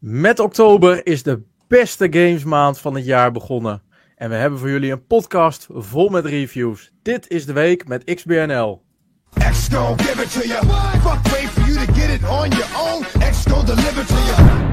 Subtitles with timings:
[0.00, 3.82] Met oktober is de beste gamesmaand van het jaar begonnen.
[4.16, 6.92] En we hebben voor jullie een podcast vol met reviews.
[7.02, 8.84] Dit is de week met XBNL.
[9.30, 10.66] X give it to you.
[11.00, 13.02] Fuck wait for you to get it on your own.
[13.30, 14.66] X deliver to you.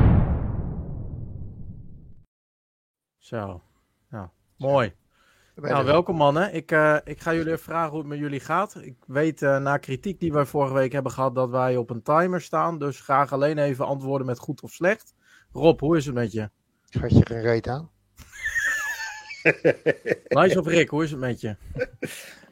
[3.18, 3.62] Zo,
[4.10, 4.94] nou, mooi.
[5.56, 6.54] Nou, welkom mannen.
[6.54, 8.76] Ik, uh, ik ga jullie even vragen hoe het met jullie gaat.
[8.82, 12.02] Ik weet uh, na kritiek die wij vorige week hebben gehad dat wij op een
[12.02, 12.80] timer staan.
[12.80, 15.15] Dus graag alleen even antwoorden met goed of slecht.
[15.56, 16.50] Rob, hoe is het met je?
[16.90, 17.90] Gaat je geen reet aan?
[20.40, 21.56] nice of Rick, hoe is het met je?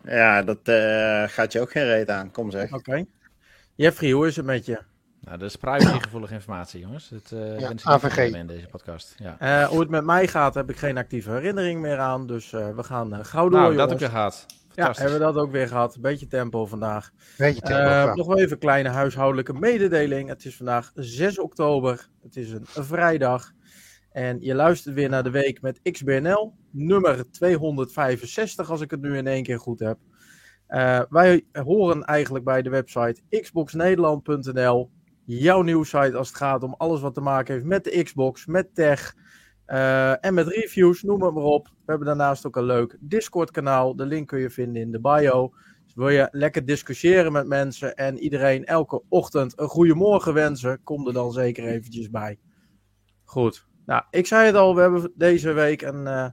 [0.06, 2.32] Ja, dat uh, gaat je ook geen reet aan.
[2.32, 2.74] Kom zeg.
[2.74, 3.06] Oké.
[3.76, 4.80] Jeffrey, hoe is het met je?
[5.22, 7.10] Nou, dat is privacygevoelige informatie, jongens.
[7.10, 8.34] Het, uh, ja, AVG.
[8.34, 9.16] in deze podcast.
[9.18, 9.38] Ja.
[9.42, 12.28] Uh, hoe het met mij gaat, heb ik geen actieve herinnering meer aan.
[12.28, 14.46] Dus uh, we gaan gauw door, nou, dat ook weer gehad.
[14.76, 15.98] Ja, hebben we dat ook weer gehad.
[16.02, 17.12] Beetje tempo vandaag.
[17.38, 18.14] Beetje tempo.
[18.14, 20.30] nog wel even een kleine huishoudelijke mededeling.
[20.30, 22.10] Het is vandaag 6 oktober.
[22.22, 23.52] Het is een vrijdag.
[24.12, 29.18] En je luistert weer naar de week met XBNL, nummer 265, als ik het nu
[29.18, 29.98] in één keer goed heb.
[30.70, 34.92] Uh, wij horen eigenlijk bij de website xboxnederland.nl,
[35.26, 38.76] jouw nieuwsite als het gaat om alles wat te maken heeft met de Xbox, met
[38.76, 39.16] tech
[39.74, 41.68] uh, en met reviews, noem het maar op.
[41.68, 45.54] We hebben daarnaast ook een leuk Discord-kanaal, de link kun je vinden in de bio.
[45.84, 50.84] Dus wil je lekker discussiëren met mensen en iedereen elke ochtend een goede morgen wensen,
[50.84, 52.40] kom er dan zeker eventjes bij.
[53.24, 56.28] Goed, nou, ik zei het al, we hebben deze week een, uh,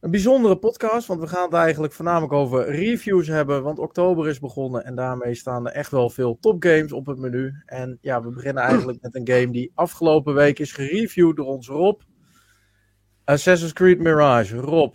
[0.00, 1.06] een bijzondere podcast.
[1.06, 3.62] Want we gaan het eigenlijk voornamelijk over reviews hebben.
[3.62, 7.62] Want oktober is begonnen en daarmee staan er echt wel veel topgames op het menu.
[7.66, 11.68] En ja, we beginnen eigenlijk met een game die afgelopen week is gereviewd door ons
[11.68, 12.00] Rob.
[13.30, 14.56] Assassin's Creed Mirage.
[14.56, 14.94] Rob,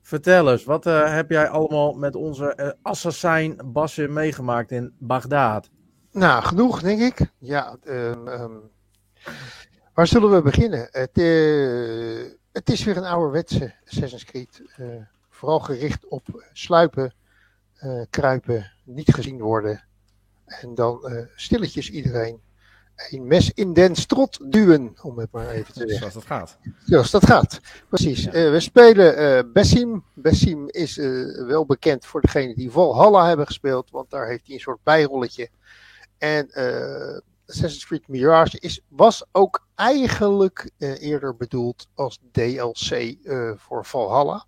[0.00, 5.70] vertel eens, wat uh, heb jij allemaal met onze uh, assassin Basim meegemaakt in Bagdad?
[6.12, 7.32] Nou, genoeg denk ik.
[7.38, 8.70] Ja, um, um
[9.94, 10.88] Waar zullen we beginnen?
[10.90, 14.62] Het, uh, het is weer een ouderwetse Assassin's Creed.
[15.30, 17.14] Vooral gericht op sluipen,
[18.10, 19.84] kruipen, niet gezien worden.
[20.44, 21.00] En dan
[21.34, 22.40] stilletjes iedereen
[23.10, 25.98] een mes in den strot duwen, om het maar even te zeggen.
[25.98, 26.58] Zoals dat gaat.
[26.84, 28.24] Zoals dat gaat, precies.
[28.24, 28.50] Ja.
[28.50, 30.04] we spelen Bessim.
[30.14, 30.96] Bessim is
[31.46, 35.48] wel bekend voor degenen die Valhalla hebben gespeeld, want daar heeft hij een soort bijrolletje.
[36.18, 36.48] En
[37.46, 43.84] Assassin's Creed Mirage is, was ook eigenlijk uh, eerder bedoeld als DLC uh, eh, voor
[43.84, 44.46] Valhalla.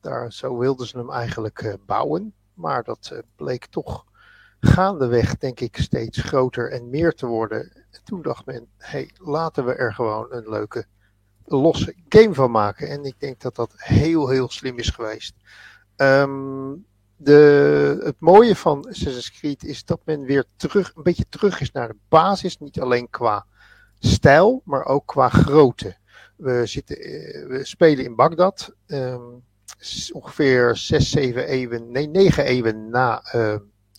[0.00, 2.34] Daar, zo wilden ze hem eigenlijk uh, bouwen.
[2.54, 4.04] Maar dat bleek toch
[4.66, 7.72] gaandeweg, denk ik, steeds groter en meer te worden.
[7.90, 10.86] En toen dacht men, hey, laten we er gewoon een leuke
[11.44, 12.88] losse game van maken.
[12.88, 15.34] En ik denk dat dat heel, heel slim is geweest.
[15.96, 16.84] Um,
[17.16, 21.72] de, het mooie van Assassin's Creed is dat men weer terug, een beetje terug is
[21.72, 22.58] naar de basis.
[22.58, 23.46] Niet alleen qua
[23.98, 25.96] stijl, maar ook qua grootte.
[26.36, 28.74] We, zitten, eh, we spelen in Bagdad.
[28.86, 29.44] Um,
[30.12, 33.54] ongeveer 6, 7 eeuwen, nee, 9 eeuwen na uh,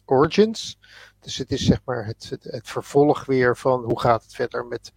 [0.09, 0.79] Origins.
[1.19, 4.65] Dus het is zeg maar het, het, het, vervolg weer van hoe gaat het verder
[4.65, 4.93] met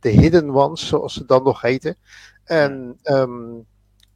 [0.00, 1.96] de Hidden Ones, zoals ze dan nog heten.
[2.44, 3.66] En um,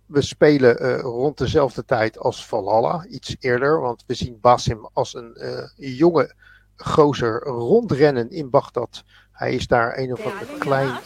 [0.07, 5.15] we spelen uh, rond dezelfde tijd als Valhalla, iets eerder, want we zien Basim als
[5.15, 5.69] een uh,
[5.99, 6.35] jonge
[6.77, 9.05] gozer rondrennen in Bagdad.
[9.33, 10.99] Hij is daar een of ander klein,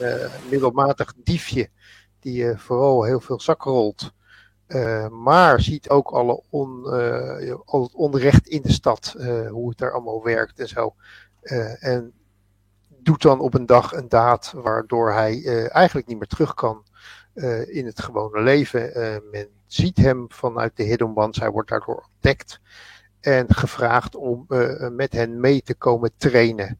[0.00, 1.68] uh, middelmatig diefje,
[2.20, 4.12] die vooral heel veel zak rolt.
[5.10, 6.84] Maar ziet ook alle on,
[7.64, 9.14] al het onrecht in de stad,
[9.50, 10.94] hoe het daar allemaal werkt en zo.
[11.78, 12.12] en
[12.88, 16.84] doet dan op een dag een daad waardoor hij eigenlijk niet meer terug kan
[17.66, 18.92] in het gewone leven.
[19.30, 22.60] Men ziet hem vanuit de Hidden Ones, hij wordt daardoor ontdekt
[23.20, 24.46] en gevraagd om
[24.90, 26.78] met hen mee te komen trainen.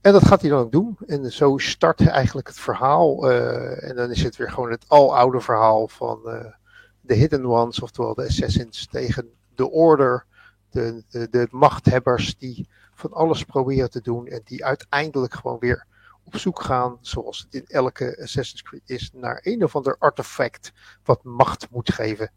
[0.00, 0.98] En dat gaat hij dan ook doen.
[1.06, 3.30] En zo start eigenlijk het verhaal.
[3.80, 6.20] en dan is het weer gewoon het aloude verhaal van
[7.06, 10.24] de Hidden Ones, oftewel de Assassins tegen de Order.
[10.70, 15.86] De, de, de machthebbers die van alles proberen te doen en die uiteindelijk gewoon weer
[16.24, 20.72] op zoek gaan, zoals het in elke Assassin's Creed is, naar een of ander artefact
[21.04, 22.30] wat macht moet geven.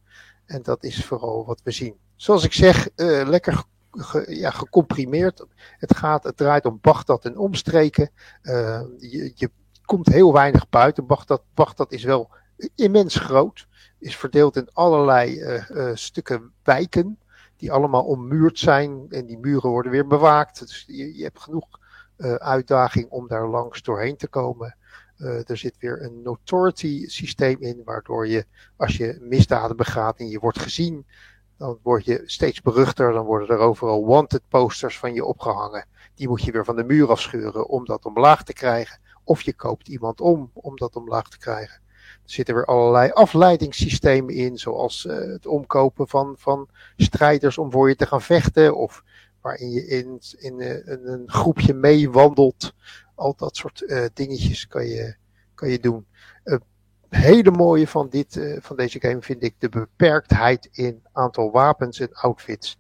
[0.46, 1.96] En dat is vooral wat we zien.
[2.16, 5.46] Zoals ik zeg, uh, lekker ge, ja, gecomprimeerd.
[5.78, 8.12] Het gaat, het draait om Bagdad en omstreken.
[8.44, 9.52] Uh, je, je
[9.86, 11.06] komt heel weinig buiten.
[11.06, 12.30] Bagdad, Bagdad is wel
[12.76, 13.68] immens groot.
[14.00, 17.20] Is verdeeld in allerlei uh, stukken wijken.
[17.58, 19.06] Die allemaal ommuurd zijn.
[19.10, 20.60] En die muren worden weer bewaakt.
[20.60, 21.80] Dus je, je hebt genoeg
[22.18, 24.78] uh, uitdaging om daar langs doorheen te komen.
[25.20, 28.46] Er zit weer een notoriety systeem in, waardoor je,
[28.78, 31.06] als je misdaden begaat en je wordt gezien,
[31.58, 33.12] dan word je steeds beruchter.
[33.12, 35.86] Dan worden er overal wanted posters van je opgehangen.
[36.16, 39.00] Die moet je weer van de muur afscheuren om dat omlaag te krijgen.
[39.24, 41.82] Of je koopt iemand om, om dat omlaag te krijgen.
[42.32, 47.96] Zitten weer allerlei afleidingssystemen in, zoals uh, het omkopen van, van strijders om voor je
[47.96, 48.76] te gaan vechten.
[48.76, 49.04] Of
[49.42, 52.74] waarin je in, in, uh, een groepje meewandelt.
[53.16, 55.16] Al dat soort uh, dingetjes kan je,
[55.54, 56.06] kan je doen.
[56.44, 56.62] Het
[57.10, 62.14] hele mooie van, dit, van deze game vind ik de beperktheid in aantal wapens en
[62.14, 62.80] outfits.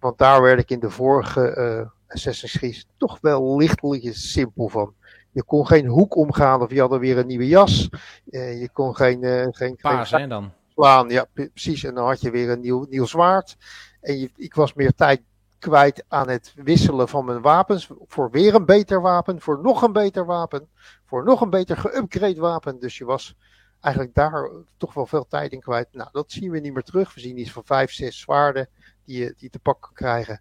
[0.00, 4.94] Want daar werd ik in de vorige Assassin's Creed toch wel lichtelijk simpel van.
[5.30, 7.88] Je kon geen hoek omgaan of je had er weer een nieuwe jas.
[8.30, 9.22] Uh, je kon geen...
[9.22, 10.52] Uh, geen hè, dan?
[10.74, 11.84] Slaan, ja, precies.
[11.84, 13.56] En dan had je weer een nieuw, nieuw zwaard.
[14.00, 15.22] En je, ik was meer tijd
[15.58, 17.90] kwijt aan het wisselen van mijn wapens.
[18.06, 19.40] Voor weer een beter wapen.
[19.40, 20.68] Voor nog een beter wapen.
[21.04, 22.78] Voor nog een beter geüpgrade wapen.
[22.78, 23.34] Dus je was
[23.80, 25.88] eigenlijk daar toch wel veel tijd in kwijt.
[25.92, 27.14] Nou, dat zien we niet meer terug.
[27.14, 28.68] We zien iets van vijf, zes zwaarden
[29.04, 30.40] die je, die te pakken krijgen.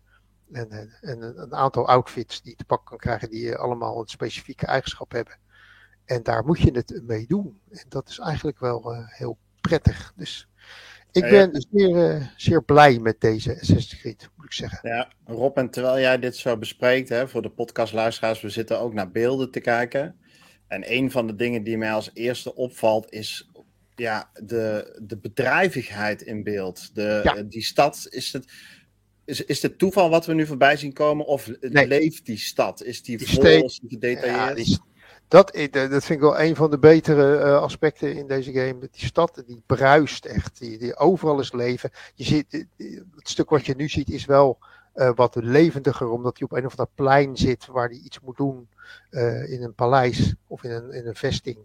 [0.52, 4.66] En, en, een aantal outfits die je te pakken kan krijgen die allemaal een specifieke
[4.66, 5.38] eigenschap hebben.
[6.06, 7.60] En daar moet je het mee doen.
[7.70, 10.14] En dat is eigenlijk wel uh, heel prettig.
[10.16, 10.48] Dus
[11.12, 14.90] ik ja, ben zeer, uh, zeer blij met deze Assassin's Creed, moet ik zeggen.
[14.90, 18.94] Ja, Rob, en terwijl jij dit zo bespreekt, hè, voor de podcastluisteraars, we zitten ook
[18.94, 20.16] naar beelden te kijken.
[20.68, 23.50] En een van de dingen die mij als eerste opvalt is
[23.96, 26.96] ja, de, de bedrijvigheid in beeld.
[26.96, 27.42] De, ja.
[27.42, 28.52] Die stad is het
[29.28, 31.26] is, is het toeval wat we nu voorbij zien komen?
[31.26, 31.88] Of nee.
[31.88, 32.84] leeft die stad?
[32.84, 33.44] Is die, die vol?
[33.44, 34.36] Is die gedetailleerd?
[34.36, 34.80] Ja, die,
[35.28, 38.80] dat, dat vind ik wel een van de betere uh, aspecten in deze game.
[38.80, 40.60] Die stad die bruist echt.
[40.60, 41.90] Die, die overal is leven.
[42.16, 42.66] Je ziet,
[43.16, 44.58] het stuk wat je nu ziet is wel
[44.96, 46.10] uh, wat levendiger.
[46.10, 48.68] Omdat je op een of ander plein zit waar hij iets moet doen.
[49.12, 51.58] Uh, in een paleis of in een, in een vesting.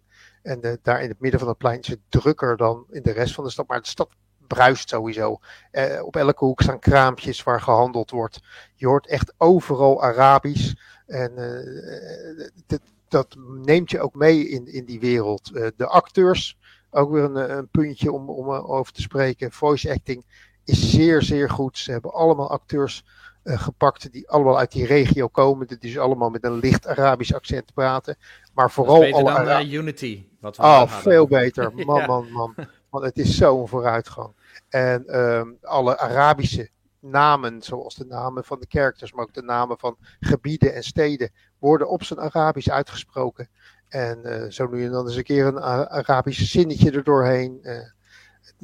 [0.43, 3.35] En daar in het midden van het plein is het drukker dan in de rest
[3.35, 3.69] van de stad.
[3.69, 4.09] Maar de stad
[4.55, 5.41] bruist sowieso.
[5.73, 8.41] Uh, op elke hoek staan kraampjes waar gehandeld wordt.
[8.75, 10.75] Je hoort echt overal Arabisch.
[11.07, 15.51] En uh, dit, dat neemt je ook mee in, in die wereld.
[15.55, 16.59] Uh, de acteurs,
[16.91, 19.53] ook weer een, een puntje om, om over te spreken.
[19.53, 20.25] Voice acting
[20.65, 21.79] is zeer, zeer goed.
[21.79, 23.05] Ze hebben allemaal acteurs
[23.45, 25.67] gepakt die allemaal uit die regio komen.
[25.67, 28.17] Die dus allemaal met een licht Arabisch accent praten.
[28.55, 30.25] Maar vooral beter alle dan Ara Unity.
[30.41, 31.73] Wat we oh, veel beter.
[31.87, 32.07] Man, ja.
[32.07, 32.55] man, man.
[32.91, 34.33] Want het is zo'n vooruitgang.
[34.73, 36.71] En um, alle Arabische
[37.01, 41.31] namen, zoals de namen van de characters, maar ook de namen van gebieden en steden,
[41.59, 43.49] worden op zijn Arabisch uitgesproken.
[43.89, 47.59] En uh, zo nu en dan eens een keer een Arabisch zinnetje erdoorheen.
[47.63, 47.79] Uh,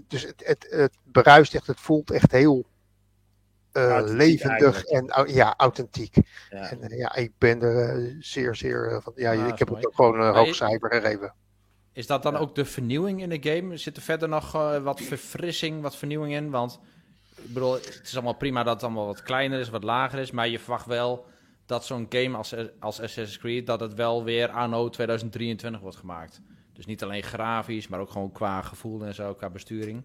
[0.06, 2.66] dus het, het, het bruist echt, het voelt echt heel
[3.72, 5.14] uh, levendig eigenlijk.
[5.14, 6.16] en ja, authentiek.
[6.50, 6.70] Ja.
[6.70, 9.12] En ja, ik ben er zeer, zeer van.
[9.16, 11.34] Ja, ik heb het ook gewoon een hoog cijfer gegeven.
[11.98, 13.76] Is dat dan ook de vernieuwing in de game?
[13.76, 16.50] Zit er verder nog uh, wat verfrissing, wat vernieuwing in?
[16.50, 16.80] Want
[17.36, 20.30] ik bedoel, het is allemaal prima dat het allemaal wat kleiner is, wat lager is.
[20.30, 21.26] Maar je verwacht wel
[21.66, 26.40] dat zo'n game als, als Assassin's Creed, dat het wel weer anno 2023 wordt gemaakt.
[26.72, 30.02] Dus niet alleen grafisch, maar ook gewoon qua gevoel en zo, qua besturing.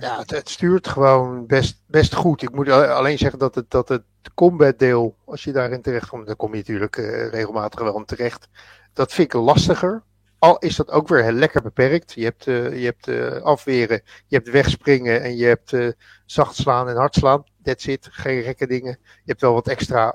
[0.00, 2.42] Ja, het, het, stuurt gewoon best, best goed.
[2.42, 4.02] Ik moet alleen zeggen dat het, dat het
[4.34, 8.04] combat deel, als je daarin terecht komt, dan kom je natuurlijk uh, regelmatig wel in
[8.04, 8.48] terecht.
[8.92, 10.06] Dat vind ik lastiger.
[10.38, 12.12] Al is dat ook weer heel lekker beperkt.
[12.12, 15.92] Je hebt, uh, je hebt uh, afweren, je hebt wegspringen en je hebt uh,
[16.26, 17.44] zacht slaan en hard slaan.
[17.62, 18.08] That's it.
[18.10, 18.98] Geen gekke dingen.
[19.00, 20.14] Je hebt wel wat extra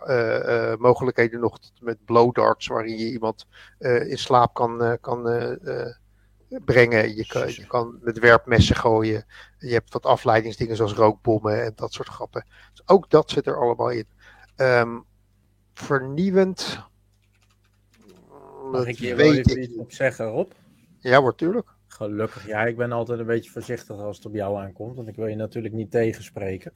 [0.80, 3.46] mogelijkheden nog met blow darts, waarin je iemand
[3.80, 5.24] in slaap kan, kan
[6.66, 7.16] brengen.
[7.16, 9.26] Je kan, je kan met werpmessen gooien.
[9.58, 12.46] Je hebt wat afleidingsdingen zoals rookbommen en dat soort grappen.
[12.72, 14.08] Dus ook dat zit er allemaal in.
[14.56, 15.06] Um,
[15.74, 16.80] vernieuwend
[18.74, 20.52] Mag ik hier wel even iets op zeggen, Rob?
[21.00, 21.68] Ja, wordt tuurlijk.
[21.88, 22.48] Gelukkig.
[22.48, 24.96] Ja, ik ben altijd een beetje voorzichtig als het op jou aankomt.
[24.96, 26.74] Want ik wil je natuurlijk niet tegenspreken.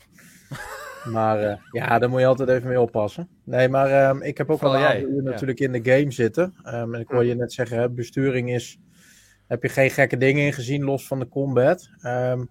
[1.15, 3.29] maar uh, ja, daar moet je altijd even mee oppassen.
[3.43, 6.53] Nee, maar um, ik heb ook al een aantal uur natuurlijk in de game zitten.
[6.65, 8.79] Um, en ik wil je net zeggen, hè, besturing is...
[9.47, 11.89] Heb je geen gekke dingen in gezien, los van de combat?
[12.05, 12.49] Um,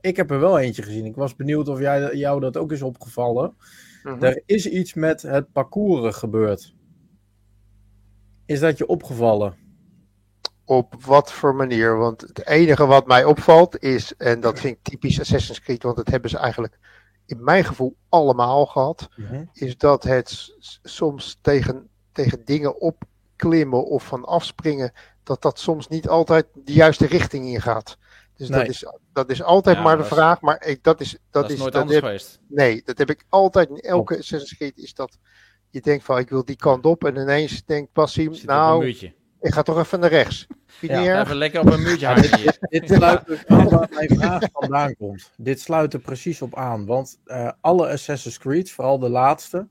[0.00, 1.04] ik heb er wel eentje gezien.
[1.04, 3.54] Ik was benieuwd of jij, jou dat ook is opgevallen.
[4.02, 4.22] Mm -hmm.
[4.22, 6.74] Er is iets met het parcours gebeurd.
[8.46, 9.56] Is dat je opgevallen?
[10.64, 11.96] Op wat voor manier?
[11.96, 15.96] Want het enige wat mij opvalt is, en dat vind ik typisch Assassin's Creed, want
[15.96, 16.78] dat hebben ze eigenlijk
[17.26, 19.48] in mijn gevoel allemaal gehad, mm -hmm.
[19.52, 26.08] is dat het soms tegen, tegen dingen opklimmen of van afspringen, dat dat soms niet
[26.08, 27.98] altijd de juiste richting ingaat.
[28.36, 28.58] Dus nee.
[28.58, 30.40] dat, is, dat is altijd ja, maar de vraag.
[30.40, 32.40] Maar ik, dat is, dat, dat is, is nooit dat anders heb, geweest.
[32.48, 35.18] Nee, dat heb ik altijd in elke Assassin's Creed is dat
[35.74, 38.86] je denkt van ik wil die kant op en ineens denkt Passim, nou,
[39.40, 40.46] ik ga toch even naar rechts.
[40.80, 44.42] Ja, even lekker op een muurtje hangen dit, dit sluit dus aan waar mijn vraag
[44.52, 45.30] vandaan komt.
[45.36, 49.68] Dit sluit er precies op aan, want uh, alle Assassin's Creed, vooral de laatste,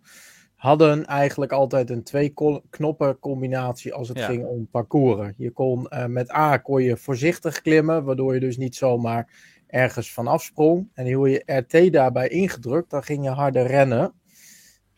[0.55, 2.33] hadden eigenlijk altijd een twee
[2.69, 4.25] knoppen combinatie als het Ja.
[4.25, 5.33] ging om parcouren.
[5.37, 9.27] Je kon eh, met A kon je voorzichtig klimmen, waardoor je dus niet zomaar
[9.67, 10.89] ergens vanaf sprong.
[10.93, 14.13] En hield je RT daarbij ingedrukt, dan ging je harder rennen.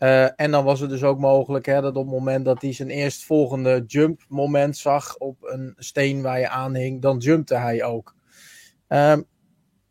[0.05, 2.74] Eh, en dan was het dus ook mogelijk hè, dat op het moment dat hij
[2.74, 7.83] zijn eerstvolgende jump moment zag op een steen waar je aan hing, dan jumpte hij
[7.83, 8.15] ook.
[8.88, 9.21] Ehm,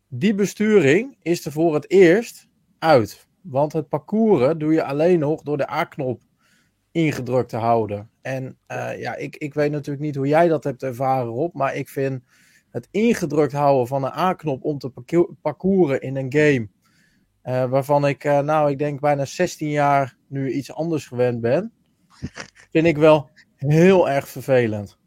[0.07, 2.47] die besturing is er voor het eerst
[2.79, 3.27] uit.
[3.41, 6.21] Want het parcouren doe je alleen nog door de A-knop
[6.91, 8.09] ingedrukt te houden.
[8.21, 11.55] En eh, ja, ik, ik weet natuurlijk niet hoe jij dat hebt ervaren, Rob.
[11.55, 12.23] Maar ik vind
[12.69, 16.69] het ingedrukt houden van een A-knop om te parcou- parcouren in een game.
[17.45, 21.71] Eh, waarvan ik, eh, nou, ik denk bijna 16 jaar nu iets anders gewend ben.
[22.71, 24.97] Vind ik wel heel erg vervelend.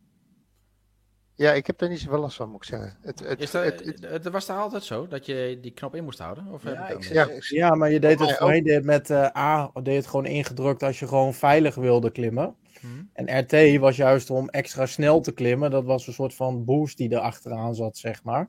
[1.34, 2.96] Ja, ik heb er niet zoveel last van, moet ik zeggen.
[3.02, 5.94] Het, het, Is dat, het- het- het was daar altijd zo, dat je die knop
[5.94, 6.46] in moest houden?
[6.52, 7.02] Of heb Ja, ik?
[7.04, 7.28] Ja.
[7.48, 10.26] Ja, maar je deed het mij voorheen deed het met eh, A, deed het gewoon
[10.26, 12.54] ingedrukt als je gewoon veilig wilde klimmen.
[12.80, 12.86] Hm.
[13.12, 15.70] En RT was juist om extra snel te klimmen.
[15.70, 18.48] Dat was een soort van boost die er achteraan zat, zeg maar.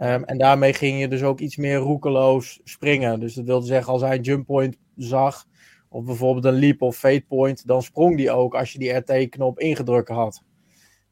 [0.00, 3.20] Ehm, en daarmee ging je dus ook iets meer roekeloos springen.
[3.20, 5.46] Dus dat wilde zeggen, als hij een jump point zag,
[5.88, 9.58] of bijvoorbeeld een leap of fade point, dan sprong die ook als je die RT-knop
[9.58, 10.42] ingedrukt had.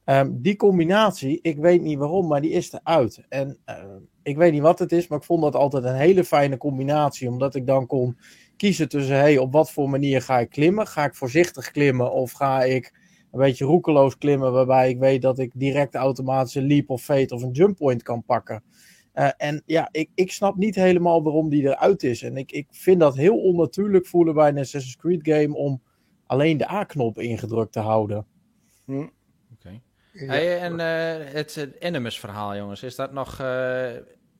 [0.04, 3.24] Ehm, die combinatie, ik weet niet waarom, maar die is eruit.
[3.28, 6.24] En ehm, ik weet niet wat het is, maar ik vond dat altijd een hele
[6.24, 7.28] fijne combinatie.
[7.28, 8.18] Omdat ik dan kon
[8.56, 10.86] kiezen tussen, hey, op wat voor manier ga ik klimmen?
[10.86, 12.92] Ga ik voorzichtig klimmen of ga ik
[13.32, 17.34] een beetje roekeloos klimmen, waarbij ik weet dat ik direct automatisch een leap of fade
[17.34, 18.62] of een jump point kan pakken?
[19.12, 22.22] Eh, en ja, ik, ik snap niet helemaal waarom die eruit is.
[22.22, 25.82] En ik, ik vind dat heel onnatuurlijk voelen bij een Assassin's Creed game om
[26.26, 28.26] alleen de A-knop ingedrukt te houden.
[28.86, 29.80] Oké.
[30.12, 30.26] ja.
[30.26, 33.40] Hey, en eh, het, het Animus verhaal, jongens, is dat nog...
[33.40, 33.90] eh,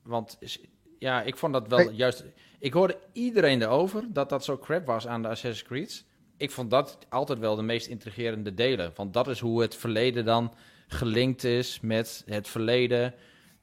[0.03, 0.61] want is-
[0.99, 1.93] ja, ik vond dat wel Hey.
[1.93, 2.25] juist...
[2.59, 6.05] Ik hoorde iedereen erover dat dat zo crap was aan de Assassin's Creed.
[6.39, 8.91] Ik vond dat altijd wel de meest intrigerende delen.
[8.95, 10.53] Want dat is hoe het verleden dan
[10.87, 13.13] gelinkt is met het verleden.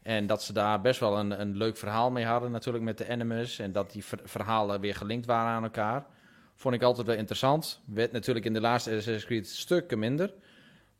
[0.03, 3.09] En dat ze daar best wel een, een leuk verhaal mee hadden natuurlijk met de
[3.09, 3.59] Animus.
[3.59, 6.07] En dat die ver- verhalen weer gelinkt waren aan elkaar.
[6.55, 7.81] Vond ik altijd wel interessant.
[7.87, 10.35] Werd natuurlijk in de laatste Assassin's Creed stukken minder.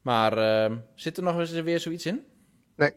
[0.03, 2.25] Maar ehm, zit er nog eens weer zoiets in?
[2.77, 2.93] Nee,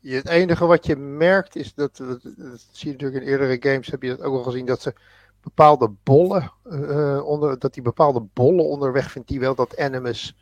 [0.00, 3.56] je- het enige wat je merkt is dat, dat, dat zie je natuurlijk in eerdere
[3.72, 4.94] games, heb je dat ook al gezien, dat ze
[5.48, 10.36] bepaalde bollen, eh, onder, dat die bepaalde bollen onderweg vindt die wel dat Animus,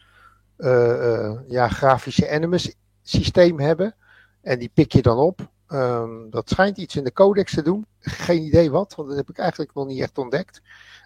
[0.57, 3.95] eh, eh, ja, grafische Animus systeem hebben.
[4.43, 5.49] En die pik je dan op.
[5.69, 7.87] Ehm, dat schijnt iets in de codex te doen.
[8.01, 10.61] Geen idee wat, want dat heb ik eigenlijk nog niet echt ontdekt.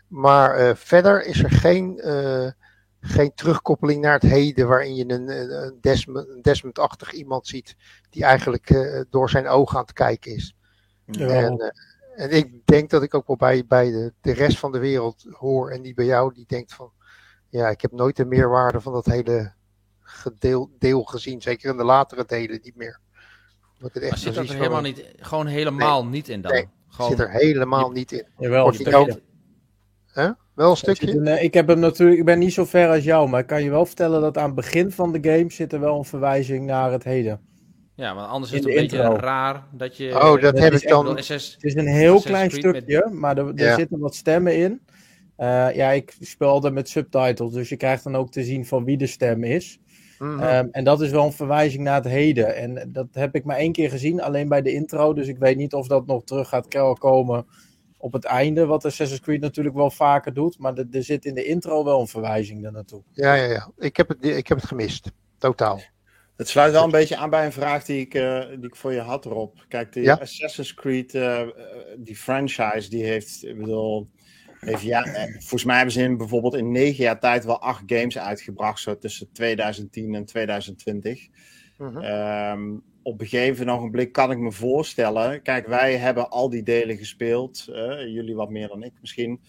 [0.09, 2.51] Maar eh, verder is er geen, eh,
[3.01, 7.77] geen terugkoppeling naar het heden, waarin je een, een, een Desmond, een Desmond-achtig iemand ziet
[8.11, 10.55] die eigenlijk eh, door zijn ogen aan het kijken is.
[11.05, 11.27] Ja.
[11.29, 11.69] En, eh,
[12.21, 15.27] en ik denk dat ik ook wel bij, bij de, de rest van de wereld
[15.31, 16.93] hoor en die bij jou, die denkt van,
[17.49, 19.53] ja, ik heb nooit de meerwaarde van dat hele
[20.01, 23.01] gedeel, deel gezien, zeker in de latere delen niet meer.
[23.79, 26.53] Het echt Maar zit dat er van- helemaal niet, gewoon helemaal niet in dan?
[26.53, 28.27] Nee, gewoon, zit er helemaal niet in.
[28.39, 29.23] Jawel, nou- stukje.
[30.55, 31.17] Wel een stukje?
[31.17, 33.63] een, ik heb hem natuurlijk, ik ben niet zo ver als jou, maar ik kan
[33.63, 36.67] je wel vertellen dat aan het begin van de game zit er wel een verwijzing
[36.67, 37.41] naar het heden.
[38.01, 40.15] Ja, want anders is het een beetje raar dat je...
[40.15, 41.23] Oh, dat heb ik dan.
[41.23, 43.75] SS Het is een heel klein Creed met- stukje, maar er, er Ja.
[43.75, 44.81] zitten wat stemmen in.
[45.37, 48.85] Eh, ja, ik speel altijd met subtitles, dus je krijgt dan ook te zien van
[48.85, 49.79] wie de stem is.
[50.19, 50.41] Mhm.
[50.41, 52.57] Ehm, en dat is wel een verwijzing naar het heden.
[52.57, 55.13] En dat heb ik maar één keer gezien, alleen bij de intro.
[55.13, 57.47] Dus ik weet niet of dat nog terug gaat komen
[57.97, 58.67] op het einde.
[58.67, 60.59] Wat Assassin's Creed natuurlijk wel vaker doet.
[60.59, 63.03] Maar er, er zit in de intro wel een verwijzing daar naartoe.
[63.13, 63.71] Ja, ja, ja.
[63.79, 65.11] Ik heb het, ik heb het gemist.
[65.39, 65.81] Totaal.
[66.41, 68.93] Het sluit wel een beetje aan bij een vraag die ik, eh, die ik voor
[68.93, 69.57] je had, Rob.
[69.69, 70.15] Kijk, de Ja.
[70.21, 71.49] Assassin's Creed, eh, eh,
[71.99, 74.11] die franchise, die heeft, ik bedoel,
[74.61, 77.83] heeft ja, eh, volgens mij hebben ze in, bijvoorbeeld in negen jaar tijd wel acht
[77.87, 81.29] games uitgebracht, zo tussen 2010 en 2020.
[81.79, 81.99] Mhm.
[81.99, 85.43] Ehm, op een gegeven ogenblik kan ik me voorstellen.
[85.43, 87.65] Kijk, wij hebben al die delen gespeeld.
[88.07, 89.41] jullie wat meer dan ik misschien.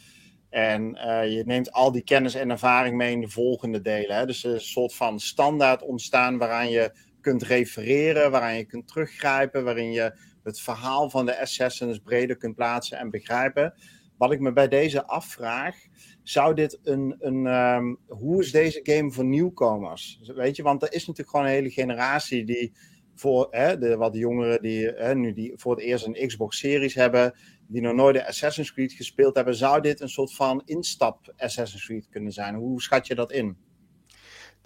[0.52, 4.16] En eh, je neemt al die kennis en ervaring mee in de volgende delen.
[4.16, 4.26] Hè?
[4.26, 6.92] Dus een soort van standaard ontstaan waaraan je
[7.22, 12.56] kunt refereren, waaraan je kunt teruggrijpen, waarin je het verhaal van de Assassins breder kunt
[12.56, 13.74] plaatsen en begrijpen.
[14.18, 15.76] Wat ik me bij deze afvraag,
[16.24, 20.32] zou dit een, een ehm, hoe is deze game voor nieuwkomers?
[20.36, 22.74] Weet je, want er is natuurlijk gewoon een hele generatie die
[23.22, 26.94] voor hè, de wat jongeren die hè, nu die voor het eerst een Xbox Series
[26.94, 27.34] hebben,
[27.68, 31.86] die nog nooit de Assassin's Creed gespeeld hebben, zou dit een soort van instap Assassin's
[31.86, 32.56] Creed kunnen zijn?
[32.56, 33.58] Hoe schat je dat in?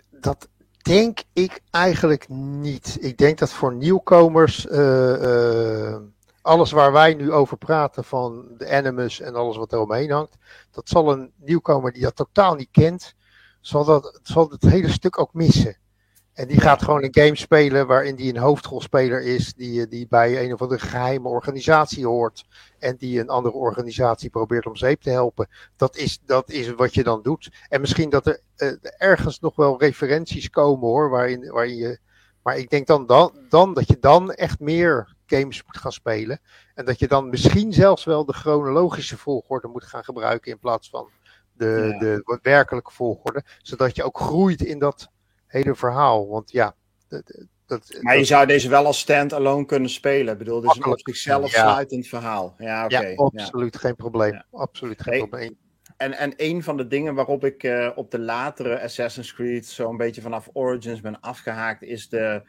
[0.09, 0.49] Dat
[0.81, 2.97] denk ik eigenlijk niet.
[2.99, 6.01] Ik denk dat voor nieuwkomers, eh, eh,
[6.41, 10.37] alles waar wij nu over praten van de Animus en alles wat er omheen hangt,
[10.71, 13.15] dat zal een nieuwkomer die dat totaal niet kent,
[13.61, 15.77] zal, dat, zal het hele stuk ook missen.
[16.35, 20.43] En die gaat gewoon een game spelen waarin die een hoofdrolspeler is, die, die bij
[20.43, 22.45] een of andere geheime organisatie hoort
[22.79, 25.47] en die een andere organisatie probeert om zeep te helpen.
[25.75, 27.51] Dat is, dat is wat je dan doet.
[27.69, 31.99] En misschien dat er uh, ergens nog wel referenties komen hoor, waarin, waarin je.
[32.43, 36.39] Maar ik denk dan, dan, dan dat je dan echt meer games moet gaan spelen.
[36.73, 40.89] En dat je dan misschien zelfs wel de chronologische volgorde moet gaan gebruiken in plaats
[40.89, 41.09] van
[41.53, 41.99] de, ja.
[41.99, 43.43] de werkelijke volgorde.
[43.61, 45.13] Zodat je ook groeit in dat
[45.55, 46.27] hele verhaal.
[46.27, 46.75] Want ja,
[47.07, 50.33] dat, dat, maar je zou deze wel als stand-alone kunnen spelen.
[50.33, 51.61] Ik bedoel, dit is een op zichzelf ja.
[51.61, 52.55] sluitend verhaal.
[52.57, 52.85] Ja.
[52.85, 53.11] Okay.
[53.11, 54.43] Ja, absoluut geen probleem.
[54.51, 55.57] Absoluut geen hey, probleem.
[55.97, 59.97] En, en een van de dingen waarop ik uh, op de latere Assassin's Creed zo'n
[59.97, 62.41] beetje vanaf Origins ben afgehaakt, is de,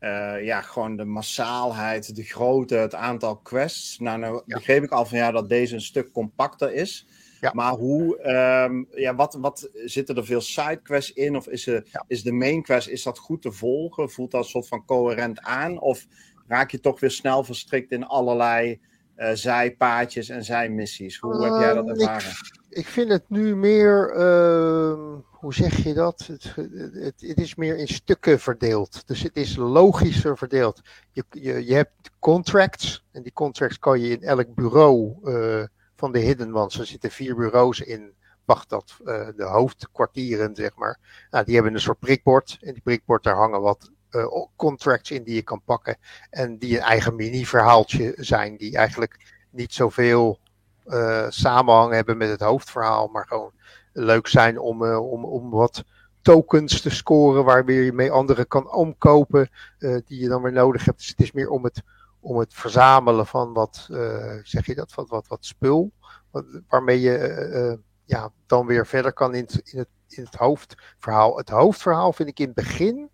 [0.00, 3.98] uh, ja, gewoon de massaalheid, de grootte, het aantal quests.
[3.98, 7.06] Nou, nou begreep ik al van ja dat deze een stuk compacter is.
[7.46, 7.52] Ja.
[7.54, 8.28] Maar hoe,
[8.64, 11.36] um, ja, wat, wat, zitten er veel sidequests in?
[11.36, 12.04] Of is, de, ja.
[12.06, 14.10] is de main quest, is dat goed te volgen?
[14.10, 15.80] Voelt dat een soort van coherent aan?
[15.80, 16.06] Of
[16.46, 18.80] raak je toch weer snel verstrikt in allerlei
[19.16, 21.18] uh, zijpaadjes en zijmissies?
[21.18, 22.30] Hoe heb jij dat ervaren?
[22.30, 26.26] Ik, ik vind het nu meer, uh, hoe zeg je dat?
[26.26, 26.54] Het,
[26.92, 29.06] het, het, is meer in stukken verdeeld.
[29.06, 30.80] Dus het is logischer verdeeld.
[31.12, 35.64] Je, je, je hebt contracts en die contracts kan je in elk bureau uh,
[35.96, 36.78] van de Hidden Ones.
[36.78, 40.98] Er zitten vier bureaus in Bagdad, uh, de hoofdkwartieren, zeg maar.
[41.30, 42.58] Nou, die hebben een soort prikbord.
[42.60, 45.96] En die prikbord, daar hangen wat uh, contracts in die je kan pakken.
[46.30, 50.38] En die een eigen mini-verhaaltje zijn, die eigenlijk niet zoveel
[50.86, 53.52] uh, samenhang hebben met het hoofdverhaal, maar gewoon
[53.92, 55.84] leuk zijn om, om, om wat
[56.22, 60.98] tokens te scoren, waarmee je mee anderen kan omkopen, die je dan weer nodig hebt.
[60.98, 61.82] Dus het is meer om het
[62.26, 65.92] om het verzamelen van wat, uh, zeg je dat, wat, wat, wat spul,
[66.30, 70.34] wat, waarmee je uh, ja, dan weer verder kan in het, in, het, in het
[70.34, 71.36] hoofdverhaal.
[71.36, 73.10] Het hoofdverhaal vind ik in het begin,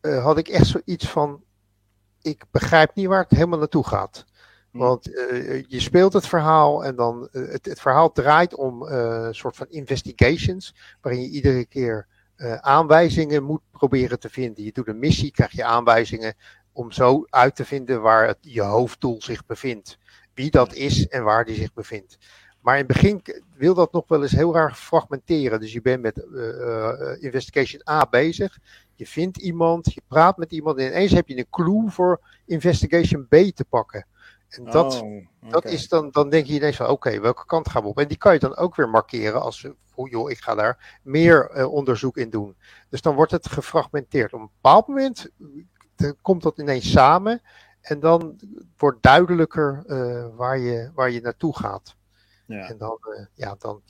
[0.00, 1.42] had ik echt zoiets van,
[2.22, 4.24] ik begrijp niet waar het helemaal naartoe gaat.
[4.70, 8.90] Want uh, je speelt het verhaal en dan uh, het, het, verhaal draait om uh,
[9.26, 12.06] een soort van investigations, waarin je iedere keer
[12.60, 14.64] aanwijzingen moet proberen te vinden.
[14.64, 16.34] Je doet een missie, krijg je aanwijzingen
[16.72, 19.98] om zo uit te vinden waar het, je hoofddoel zich bevindt.
[20.34, 22.18] Wie dat is en waar die zich bevindt.
[22.60, 23.22] Maar in het begin
[23.56, 25.60] wil dat nog wel eens heel erg fragmenteren.
[25.60, 28.58] Dus je bent met uh, uh, Investigation A bezig.
[28.94, 33.26] Je vindt iemand, je praat met iemand en ineens heb je een clue voor Investigation
[33.28, 34.06] B te pakken.
[34.48, 35.28] En dat, oh, okay.
[35.50, 37.98] dat is dan, dan denk je ineens van oké, okay, welke kant gaan we op?
[37.98, 41.50] En die kan je dan ook weer markeren als, oh joh, ik ga daar meer
[41.56, 42.56] uh, onderzoek in doen.
[42.88, 44.32] Dus dan wordt het gefragmenteerd.
[44.32, 45.30] Op een bepaald moment
[46.22, 47.42] komt dat ineens samen.
[47.80, 48.40] En dan
[48.76, 51.96] wordt duidelijker uh, waar, je, waar je naartoe gaat.
[52.46, 52.68] Ja.
[52.68, 53.80] En dan, uh, ja, dan,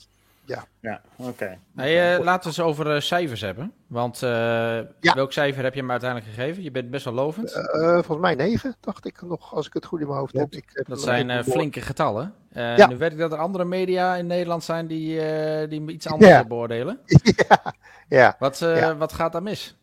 [0.45, 0.65] ja.
[0.79, 1.29] Ja, oké.
[1.29, 1.59] Okay.
[1.75, 3.73] Hey, uh, laten we eens over cijfers hebben.
[3.87, 4.85] Want ja.
[4.99, 6.63] welk cijfer heb je hem uiteindelijk gegeven?
[6.63, 7.51] Je bent best wel lovend.
[7.91, 10.53] volgens mij 9, dacht ik nog, als ik het goed in mijn hoofd heb.
[10.53, 12.33] Ik heb dat zijn flinke getallen.
[12.53, 12.87] ja.
[12.87, 15.19] Nu weet ik dat er andere media in Nederland zijn die,
[15.67, 16.45] die iets anders ja.
[16.45, 16.99] beoordelen.
[17.47, 17.73] ja.
[18.07, 18.35] ja.
[18.39, 18.59] Wat,
[18.97, 19.75] wat gaat daar mis?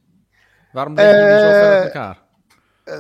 [0.73, 2.27] Waarom liggen jullie zo ver op elkaar?
[2.85, 2.95] Uh,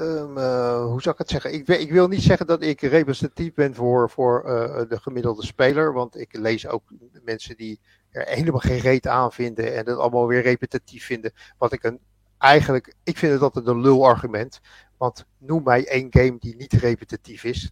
[0.00, 1.52] um, uh, hoe zou ik het zeggen?
[1.52, 4.42] Ik, ik, wil niet zeggen dat ik representatief ben voor, voor
[4.88, 5.92] de gemiddelde speler.
[5.92, 6.82] Want ik lees ook
[7.24, 9.76] mensen die er helemaal geen reet aan vinden.
[9.76, 11.32] En het allemaal weer repetitief vinden.
[11.58, 12.00] Wat ik een,
[12.38, 14.60] eigenlijk, ik vind het altijd een lul argument.
[14.96, 17.70] Want noem mij één game die niet repetitief is.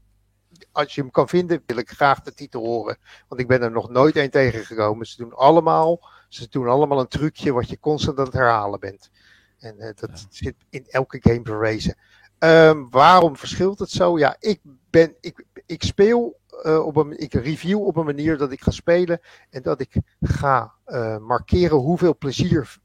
[0.73, 2.99] Als je hem kan vinden, wil ik graag de titel horen.
[3.29, 5.07] Want ik ben er nog nooit één tegengekomen.
[5.07, 9.11] Ze doen allemaal, ze doen allemaal een trucje wat je constant aan het herhalen bent.
[9.59, 10.27] En uh, dat ja.
[10.31, 11.97] zit in elke game verwezen.
[12.39, 14.19] Um, waarom verschilt het zo?
[14.19, 18.53] Ja, ik ben, ik, ik speel uh, op een, ik review op een manier dat
[18.53, 22.79] ik ga spelen en dat ik ga uh, markeren hoeveel plezier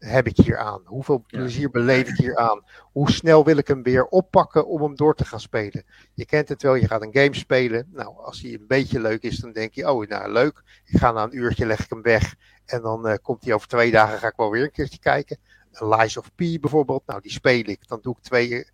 [0.00, 0.82] heb ik hier aan?
[0.84, 2.64] Hoeveel plezier beleef ik hier aan?
[2.92, 5.84] Hoe snel wil ik hem weer oppakken om hem door te gaan spelen?
[6.14, 7.88] Je kent het wel, je gaat een game spelen.
[7.92, 10.62] Nou, als die een beetje leuk is, dan denk je, oh, nou leuk.
[10.84, 12.34] Ik ga na een uurtje, leg ik hem weg.
[12.66, 15.38] En dan uh, komt hij over twee dagen, ga ik wel weer een keertje kijken.
[15.72, 17.88] Lies of P bijvoorbeeld, nou die speel ik.
[17.88, 18.64] Dan doe ik twee uh,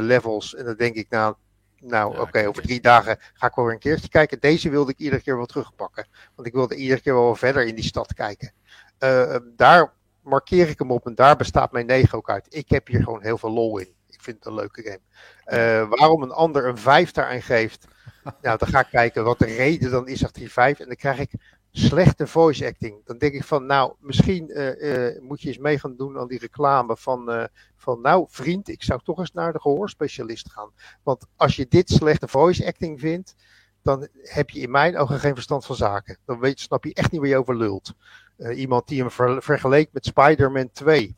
[0.00, 1.34] levels en dan denk ik nou,
[1.80, 4.40] nou ja, oké, okay, over drie dagen ga ik wel weer een keertje kijken.
[4.40, 6.06] Deze wilde ik iedere keer wel terugpakken.
[6.34, 8.52] Want ik wilde iedere keer wel verder in die stad kijken.
[8.98, 9.92] Uh, daar
[10.26, 12.46] markeer ik hem op en daar bestaat mijn 9 ook uit.
[12.48, 13.94] Ik heb hier gewoon heel veel lol in.
[14.08, 15.00] Ik vind het een leuke game.
[15.46, 17.86] Uh, waarom een ander een 5 daaraan geeft,
[18.42, 20.78] nou dan ga ik kijken wat de reden dan is achter die 5.
[20.78, 21.30] En dan krijg ik
[21.78, 23.04] slechte voice acting.
[23.04, 26.28] Dan denk ik van, nou, misschien eh, eh, moet je eens mee gaan doen aan
[26.28, 27.44] die reclame van, eh,
[27.76, 30.70] van, nou, vriend, ik zou toch eens naar de gehoorspecialist gaan.
[31.02, 33.34] Want als je dit slechte voice acting vindt,
[33.82, 36.18] dan heb je in mijn ogen geen verstand van zaken.
[36.24, 37.94] Dan weet, snap je echt niet waar je over lult.
[38.36, 41.16] Eh, iemand die hem ver- vergeleek met Spider-Man 2.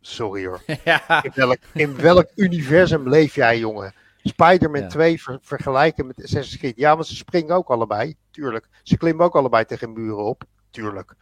[0.00, 0.60] Sorry hoor.
[0.84, 1.22] ja.
[1.22, 3.94] In welk, in welk universum leef jij, jongen?
[4.22, 4.88] Spider-Man Ja.
[4.88, 6.76] 2 ver- vergelijken met Assassin's Creed.
[6.76, 8.68] Ja, want ze springen ook allebei, tuurlijk.
[8.82, 11.14] Ze klimmen ook allebei tegen muren op, tuurlijk.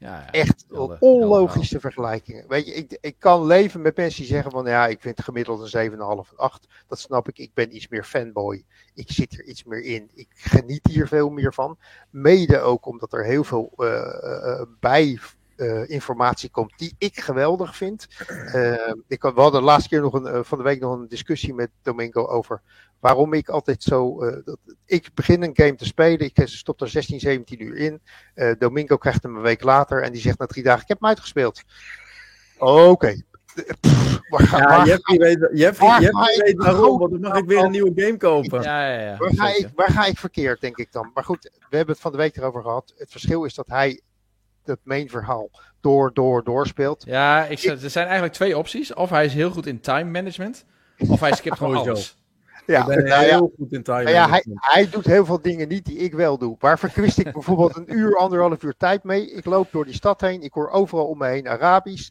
[0.00, 0.30] Ja.
[0.30, 2.44] Echt Helder, onlogische vergelijkingen.
[2.48, 5.74] Weet je, ik, ik kan leven met mensen die zeggen van ja, ik vind gemiddeld
[5.74, 6.66] een 7,5 en 8.
[6.86, 7.38] Dat snap ik.
[7.38, 8.64] Ik ben iets meer fanboy.
[8.94, 10.10] Ik zit er iets meer in.
[10.14, 11.78] Ik geniet hier veel meer van.
[12.10, 15.18] Mede ook omdat er heel veel eh, bij
[15.86, 18.06] informatie komt die ik geweldig vind.
[18.52, 21.08] Eh, ik, had- we hadden de laatste keer nog een, van de week nog een
[21.08, 22.62] discussie met Domingo over
[23.00, 24.22] waarom ik altijd zo.
[24.22, 26.20] eh, dat, ik begin een game te spelen.
[26.20, 28.00] Ik stop er 16, 17 uur in.
[28.34, 31.00] Eh, Domingo krijgt hem een week later en die zegt na drie dagen: Ik heb
[31.00, 31.62] hem uitgespeeld.
[32.58, 33.22] Oké.
[33.80, 37.44] Pff, waar ga- Ja, waar Jeffrey weet, Jeffrey, waar weet waarom, want dan mag ik
[37.44, 38.62] weer een nieuwe game kopen.
[38.62, 39.16] Ja, ja, ja.
[39.16, 41.10] Waar ga, ik, waar ga ik verkeerd, denk ik dan?
[41.14, 42.94] Maar goed, we hebben het van de week erover gehad.
[42.96, 44.00] Het verschil is dat hij
[44.64, 47.04] het main verhaal door, door, doorspeelt.
[47.06, 48.94] Ja, ik, zeg- er zijn eigenlijk twee opties.
[48.94, 50.64] Of hij is heel goed in time management,
[51.08, 52.19] of hij skipt gewoon alles.
[52.70, 54.58] Ja, ik ben nou ja, heel goed in time maar ja hij, management.
[54.60, 56.56] hij doet heel veel dingen niet die ik wel doe.
[56.58, 59.30] Waar verkwist ik bijvoorbeeld een uur, anderhalf uur tijd mee?
[59.30, 62.10] Ik loop door die stad heen, ik hoor overal om me heen Arabisch.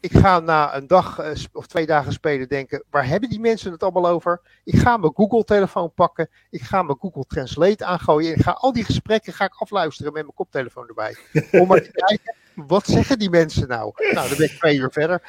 [0.00, 3.72] Ik ga na een dag eh, of twee dagen spelen denken, waar hebben die mensen
[3.72, 4.40] het allemaal over?
[4.64, 8.72] Ik ga mijn Google-telefoon pakken, ik ga mijn Google Translate aangooien en ik ga al
[8.72, 11.16] die gesprekken ga ik afluisteren met mijn koptelefoon erbij.
[11.60, 13.92] Om maar te kijken, wat zeggen die mensen nou?
[14.12, 15.22] Nou, dan ben ik twee uur verder.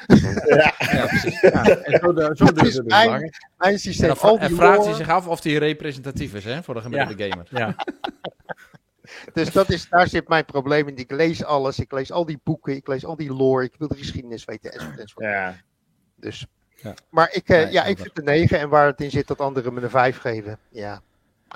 [0.46, 1.40] Ja, precies.
[1.40, 3.20] Ja, en zo, de- zo Dat is het dus mijn- lang.
[3.58, 6.74] Mijn En dan en die vraagt hij zich af of hij representatief is hè, voor
[6.74, 7.46] de gemiddelde gamer.
[7.50, 7.74] Ja.
[9.32, 10.96] Dus dat is, daar zit mijn probleem in.
[10.96, 13.88] Ik lees alles, ik lees al die boeken, ik lees al die lore, ik wil
[13.88, 15.14] de geschiedenis weten, enzovoort.
[15.16, 15.54] Ja.
[16.16, 16.46] Dus.
[16.74, 16.94] Ja.
[17.08, 19.38] Maar ik, eh, Nee, ja, ik vind de 9 en waar het in zit dat
[19.40, 20.58] anderen me een 5 geven.
[20.68, 21.00] Ja,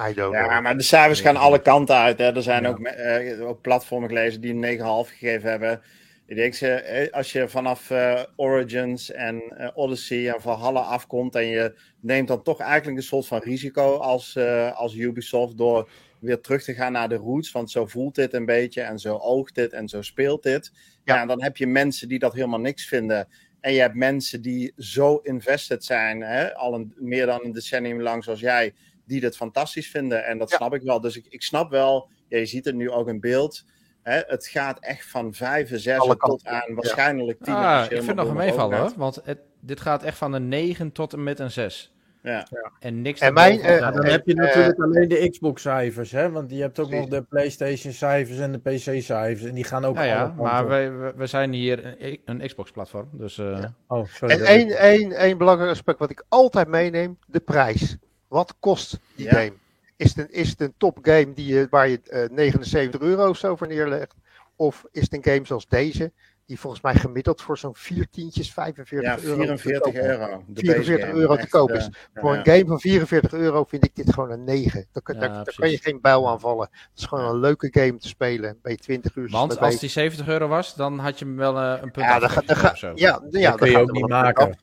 [0.00, 0.50] I don't know.
[0.50, 2.18] ja, maar de cijfers gaan alle kanten uit.
[2.18, 2.34] Hè.
[2.34, 2.68] Er zijn Ja.
[2.68, 5.80] ook, eh, ook platformen gelezen die een 9,5 gegeven hebben.
[6.26, 9.42] Ik denk, ze, eh, als je vanaf eh, Origins en
[9.74, 14.36] Odyssey en Valhalla afkomt en je neemt dan toch eigenlijk een soort van risico als,
[14.74, 15.88] als Ubisoft door
[16.20, 19.16] weer terug te gaan naar de roots, want zo voelt dit een beetje en zo
[19.16, 20.72] oogt dit en zo speelt dit.
[21.04, 21.14] Ja.
[21.14, 23.28] Ja, dan heb je mensen die dat helemaal niks vinden.
[23.60, 28.00] En je hebt mensen die zo invested zijn, hè, al een, meer dan een decennium
[28.02, 28.74] lang zoals jij,
[29.08, 30.24] die dit fantastisch vinden.
[30.24, 30.56] En dat Ja.
[30.56, 31.00] snap ik wel.
[31.00, 33.64] Dus ik, ik snap wel, ja, je ziet het nu ook in beeld.
[34.02, 36.74] Hè, het gaat echt van vijf, zes Alle tot kanten, aan ja.
[36.74, 37.54] waarschijnlijk tien.
[37.54, 40.32] Ah, als ik vind het nog een meevallen hoor, want het, dit gaat echt van
[40.32, 41.92] een 9 tot en met een 6.
[42.22, 42.46] Ja.
[42.80, 46.30] En niks En mijn, eh, Ja, dan heb je eh, natuurlijk alleen de Xbox-cijfers, hè?
[46.30, 47.08] Want je hebt ook Precies.
[47.08, 49.48] nog de PlayStation-cijfers en de PC-cijfers.
[49.48, 52.46] En die gaan ook ja, ja, kanten maar wij, we, we zijn hier een, een
[52.46, 54.34] Xbox-platform, dus eh, Oh, sorry.
[54.34, 57.96] en dat- één, één, één belangrijk aspect wat ik altijd meeneem, de prijs.
[58.28, 59.30] Wat kost die Ja.
[59.32, 59.52] game?
[59.96, 63.36] Is het een, is het een topgame die je, waar je eh, 79 euro of
[63.36, 64.14] zo voor neerlegt?
[64.56, 66.12] Of is het een game zoals deze,
[66.46, 69.36] die volgens mij gemiddeld voor zo'n 4 tientjes, 45 Ja, euro.
[69.36, 70.00] 44 te koop is?
[70.08, 70.42] euro.
[70.46, 71.20] De 44 base game.
[71.20, 71.88] euro te koop eh, is.
[72.14, 72.38] ja, Voor ja.
[72.38, 74.86] een game van 44 euro vind ik dit gewoon een 9.
[74.92, 75.60] Daar, kan- Ja, daar, daar precies.
[75.60, 76.68] kan je geen bijl aan vallen.
[76.72, 78.58] Het is gewoon een leuke game te spelen.
[78.62, 81.82] Je 20 uur want als die 70 euro was, dan had je hem wel eh,
[81.82, 82.40] een punt Ja, dan, ga,
[82.80, 84.48] dan, ja, ja, dat kun je ook niet maken.
[84.48, 84.56] af.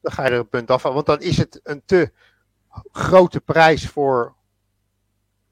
[0.00, 0.82] Dan ga je er een punt af.
[0.82, 2.10] Want dan is het een te
[2.92, 4.34] grote prijs voor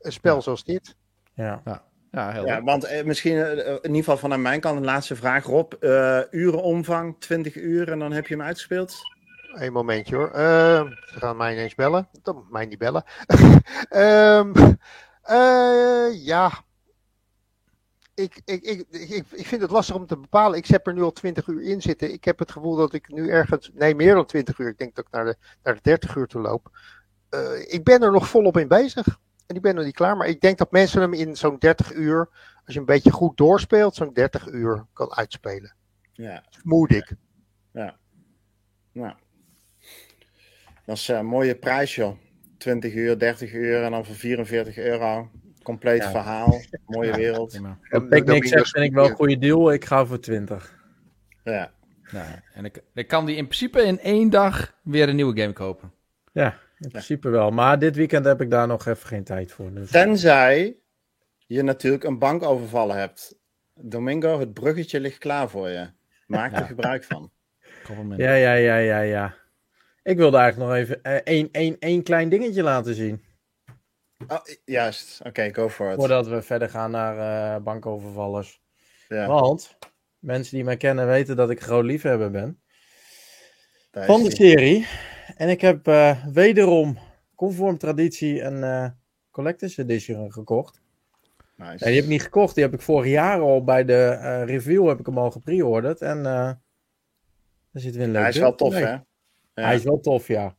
[0.00, 0.40] een spel Ja.
[0.40, 0.96] zoals dit.
[1.34, 1.62] Ja.
[2.10, 2.64] Ja, heel Ja, goed.
[2.64, 5.44] want eh, misschien eh, in ieder geval vanuit mijn kant een laatste vraag.
[5.44, 8.96] Rob, eh urenomvang, 20 uur en dan heb je hem uitgespeeld?
[9.52, 10.30] Een momentje hoor.
[10.30, 12.08] Ehm, ze gaan mij ineens bellen.
[12.22, 13.04] Dan moet mij niet bellen.
[13.88, 14.52] Ehm,
[15.22, 16.50] eh, ja.
[18.14, 20.58] Ik, ik, ik, ik, ik vind het lastig om te bepalen.
[20.58, 22.12] Ik heb er nu al 20 uur in zitten.
[22.12, 23.70] Ik heb het gevoel dat ik nu ergens.
[23.74, 24.68] Nee, meer dan 20 uur.
[24.68, 26.78] Ik denk dat ik naar de, naar de 30 uur toe loop.
[27.34, 29.06] Eh, ik ben er nog volop in bezig.
[29.46, 30.16] En ik ben nog niet klaar.
[30.16, 32.28] Maar ik denk dat mensen hem in zo'n 30 uur.
[32.64, 35.74] Als je een beetje goed doorspeelt, zo'n 30 uur kan uitspelen.
[36.12, 37.12] Ja, Vermoed ik.
[37.72, 37.92] nou.
[40.86, 42.16] Dat is eh, een mooie prijs, joh.
[42.58, 45.30] 20 uur, 30 uur en dan voor 44 euro.
[45.62, 46.10] Compleet Ja.
[46.10, 46.60] verhaal.
[46.86, 47.50] Mooie wereld.
[47.50, 47.78] Prima.
[47.90, 49.72] Wat Picnic Domingo zegt, vind ik wel een goede deal.
[49.72, 50.78] Ik ga voor 20.
[51.44, 51.72] Ja.
[52.12, 55.52] Nou, en ik, ik kan die in principe in één dag weer een nieuwe game
[55.52, 55.92] kopen.
[56.32, 57.50] Ja, in principe wel.
[57.50, 59.74] Maar dit weekend heb ik daar nog even geen tijd voor.
[59.74, 59.90] Dus.
[59.90, 60.76] Tenzij
[61.46, 63.38] je natuurlijk een bank overvallen hebt.
[63.74, 65.88] Domingo, het bruggetje ligt klaar voor je.
[66.26, 67.30] Maak er gebruik van.
[68.16, 69.34] Ja, ja, ja, ja, ja.
[70.02, 73.24] Ik wilde eigenlijk nog even eh, één, één, één klein dingetje laten zien.
[74.28, 75.20] Oh, juist.
[75.24, 75.96] Oké, go for it.
[75.96, 78.60] Voordat we verder gaan naar eh, bankovervallers.
[79.08, 79.76] Ja, Want
[80.18, 82.60] mensen die mij kennen weten dat ik een groot liefhebber ben.
[83.90, 84.86] Van de serie.
[85.36, 86.98] En ik heb eh, wederom,
[87.34, 88.90] conform traditie, een eh,
[89.30, 90.82] Collector's Edition gekocht.
[91.56, 91.70] Nice.
[91.70, 92.54] Nee, die heb ik niet gekocht.
[92.54, 96.00] Die heb ik vorig jaar al bij de eh, review heb ik hem al gepreorderd.
[96.00, 96.62] En daar
[97.72, 98.80] zit weer een leuk Hij is wel tof, hè?
[98.80, 99.04] Ja.
[99.54, 100.56] Hij is wel tof, ja.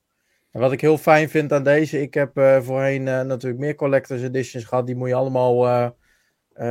[0.51, 2.31] En wat ik heel fijn vind aan deze, ik heb
[2.63, 4.85] voorheen natuurlijk meer collectors editions gehad.
[4.85, 5.95] Die moet je allemaal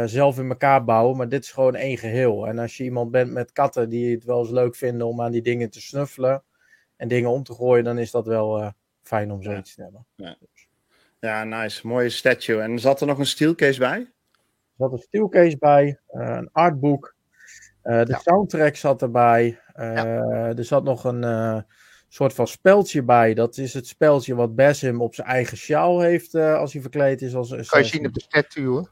[0.04, 1.16] zelf in elkaar bouwen.
[1.16, 2.46] Maar dit is gewoon één geheel.
[2.46, 5.32] En als je iemand bent met katten die het wel eens leuk vinden om aan
[5.32, 6.42] die dingen te snuffelen
[6.96, 8.70] en dingen om te gooien, dan is dat wel eh,
[9.02, 10.06] fijn om zoiets te hebben.
[11.20, 11.86] Ja, nice.
[11.86, 12.60] Mooie statue.
[12.60, 13.98] En zat er nog een steelcase bij?
[13.98, 14.10] Er
[14.78, 17.14] zat een steelcase bij, eh, een artbook.
[17.82, 18.18] Eh, de Ja.
[18.18, 19.60] soundtrack zat erbij.
[19.72, 21.58] Eh, Er zat nog een eh,
[22.08, 23.34] soort van speltje bij.
[23.34, 27.22] Dat is het speltje wat Basim op zijn eigen sjaal heeft eh, als hij verkleed
[27.22, 27.34] is.
[27.34, 28.90] Als, als- Kan je zien op de statue, hoor.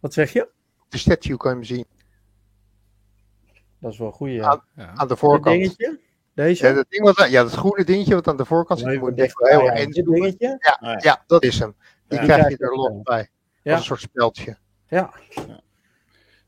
[0.00, 0.42] Wat zeg je?
[0.80, 1.86] Op de statue kan je hem zien.
[3.80, 4.42] Dat is wel een goede.
[4.46, 4.92] Ah, Ja.
[4.94, 5.56] Aan de voorkant.
[5.56, 6.00] dingetje?
[6.44, 6.66] Deze?
[6.66, 9.00] Ja, dat, ding wat, ja, dat groene dingetje wat aan de voorkant zit.
[9.00, 10.56] Moet dicht- ah, ja, dingetje?
[10.60, 10.98] Ah, ja.
[11.02, 11.74] Ja, dat is hem.
[12.08, 12.24] Die Ja.
[12.24, 13.28] krijg Die je er los bij.
[13.62, 13.70] Ja.
[13.72, 14.56] Als een soort speldje.
[14.86, 15.12] Ja.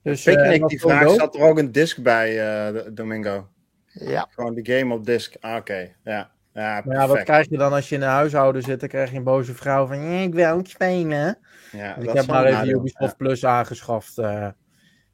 [0.02, 2.28] Dus, eh, en dat die vraag, zat er ook een disc bij,
[2.68, 3.48] eh, Domingo?
[3.86, 5.36] Ja, Gewoon de game op disc.
[5.40, 6.30] Ah, Oké, ja.
[6.54, 8.80] Ja, Maar ja, wat krijg je dan als je in een huishouden zit?
[8.80, 11.38] Dan krijg je een boze vrouw van, "Ja, ik wil ook spelen.
[11.72, 12.78] Ja, ik heb maar even nadeel.
[12.78, 14.18] Ubisoft Plus aangeschaft.
[14.18, 14.48] eh,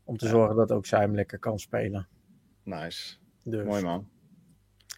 [0.04, 2.08] om te zorgen dat ook zij hem lekker kan spelen.
[2.62, 3.16] Nice.
[3.42, 4.08] Dus, Mooi man.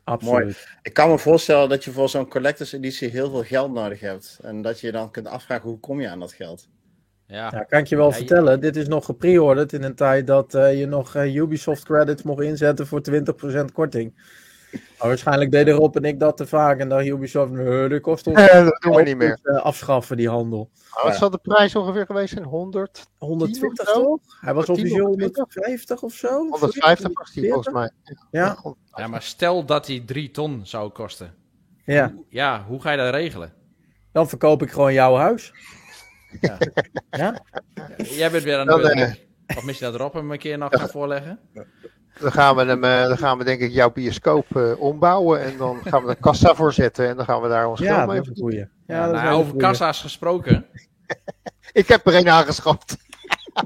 [0.08, 0.68] Absoluut.
[0.82, 4.38] Ik kan me voorstellen dat je voor zo'n collectors editie heel veel geld nodig hebt.
[4.42, 6.68] En dat je je dan kunt afvragen hoe kom je aan dat geld.
[7.26, 7.50] Ja.
[7.54, 8.60] Ja, kan ik je wel Ja, je- vertellen.
[8.60, 12.42] Dit is nog gepreorderd in een tijd dat eh, je nog eh, Ubisoft credits mocht
[12.42, 14.12] inzetten voor 20% korting.
[14.72, 16.78] Maar waarschijnlijk deden Rob en ik dat te vaak.
[16.78, 19.38] En dan Ubisoft, nee, dat kost ons Eh, dat doen we niet meer.
[19.42, 20.70] eh, afschaffen, die handel.
[21.02, 22.44] Wat zal de prijs ongeveer geweest zijn?
[22.44, 23.06] 100?
[23.18, 24.02] 120 of zo?
[24.02, 24.40] toch?
[24.40, 25.54] Hij was 10 officieel 120?
[25.54, 26.28] 150 of zo?
[26.28, 26.82] 150
[27.18, 27.52] was 140?
[27.52, 27.90] volgens mij.
[28.30, 28.58] Ja,
[28.94, 31.34] ja, maar stel dat die 3 ton zou kosten.
[31.84, 32.14] ja.
[32.28, 33.52] Ja, hoe ga je dat regelen?
[34.12, 35.52] Dan verkoop ik gewoon jouw huis.
[36.40, 36.58] Ja.
[37.10, 37.40] Ja?
[37.96, 39.26] Jij bent weer aan de Dan, beurt.
[39.56, 41.38] Of misschien dat Rob hem een keer nog gaan voorleggen?
[42.20, 45.42] Dan gaan we, hem, eh, dan gaan we denk ik jouw bioscoop eh, ombouwen.
[45.42, 47.08] En dan gaan we er kassa voor zetten.
[47.08, 48.66] En dan gaan we daar ons Ja, geld dat mee goeie.
[48.86, 49.66] Ja, nou, over goeie.
[49.66, 50.66] kassa's gesproken.
[51.72, 52.96] Ik heb er een aangeschaft.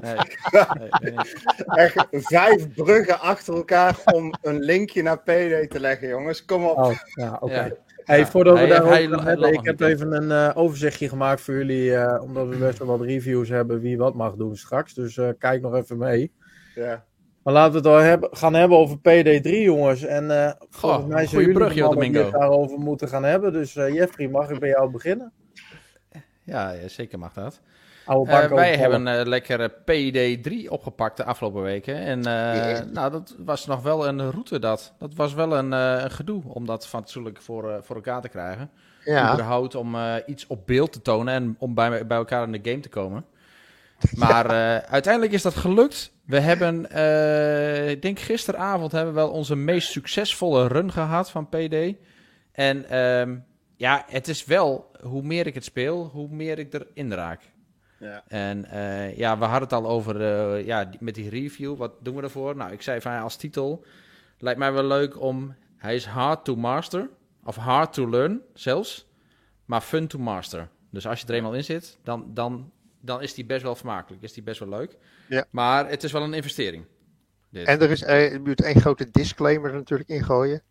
[0.01, 0.15] Nee,
[0.51, 1.43] nee, nee, niet.
[1.67, 6.45] Echt vijf bruggen achter elkaar om een linkje naar PD te leggen, jongens.
[6.45, 6.79] Kom op.
[6.79, 7.55] Oh, ja, oké.
[7.55, 7.69] Ja.
[8.05, 11.55] Hey, Ja, voordat we daarover gaan hebben, ik heb even een eh, overzichtje gemaakt voor
[11.55, 14.95] jullie, eh, omdat we best wel wat reviews hebben wie wat mag doen straks.
[14.95, 16.33] Dus eh, kijk nog even mee.
[16.75, 17.05] Ja.
[17.43, 20.03] Maar laten we het al hebben, gaan hebben over PD3, jongens.
[20.05, 22.23] En eh volgens mij brug, joh, mannen die Domingo.
[22.23, 23.53] het daarover moeten gaan hebben.
[23.53, 25.33] Dus eh, Jeffrey, mag ik bij jou beginnen?
[26.45, 27.61] Ja, ja, zeker mag dat.
[28.07, 28.79] Eh, wij overvallen.
[28.79, 31.97] hebben eh lekker PD3 opgepakt de afgelopen weken.
[31.97, 32.85] En eh, Ja.
[32.93, 34.93] nou, dat was nog wel een route dat.
[34.99, 38.71] Dat was wel een, eh, een gedoe om dat fatsoenlijk voor, voor elkaar te krijgen.
[39.05, 42.53] Ja, Überhaupt om eh, iets op beeld te tonen en om bij, bij elkaar in
[42.63, 43.25] de game te komen.
[44.17, 46.13] Maar eh, uiteindelijk is dat gelukt.
[46.25, 51.49] We hebben, eh, ik denk gisteravond hebben we wel onze meest succesvolle run gehad van
[51.49, 51.95] PD.
[52.53, 53.37] En ehm,
[53.77, 57.41] ja, het is wel, hoe meer ik het speel, hoe meer ik erin raak.
[57.99, 58.23] Ja.
[58.29, 60.21] En eh, ja, we hadden het al over,
[60.65, 62.57] ja, met die review, wat doen we ervoor?
[62.57, 63.85] Nou, ik zei van ja, als titel,
[64.39, 67.09] lijkt mij wel leuk om, hij is hard to master,
[67.45, 69.07] of hard to learn zelfs,
[69.65, 70.69] maar fun to master.
[70.91, 74.23] Dus als je er eenmaal in zit, dan, dan, dan is die best wel vermakelijk,
[74.23, 74.97] is die best wel leuk.
[75.29, 75.45] Ja.
[75.51, 76.85] Maar het is wel een investering.
[77.51, 77.67] Dit.
[77.67, 80.63] en er is eh, moet één grote disclaimer er natuurlijk ingooien.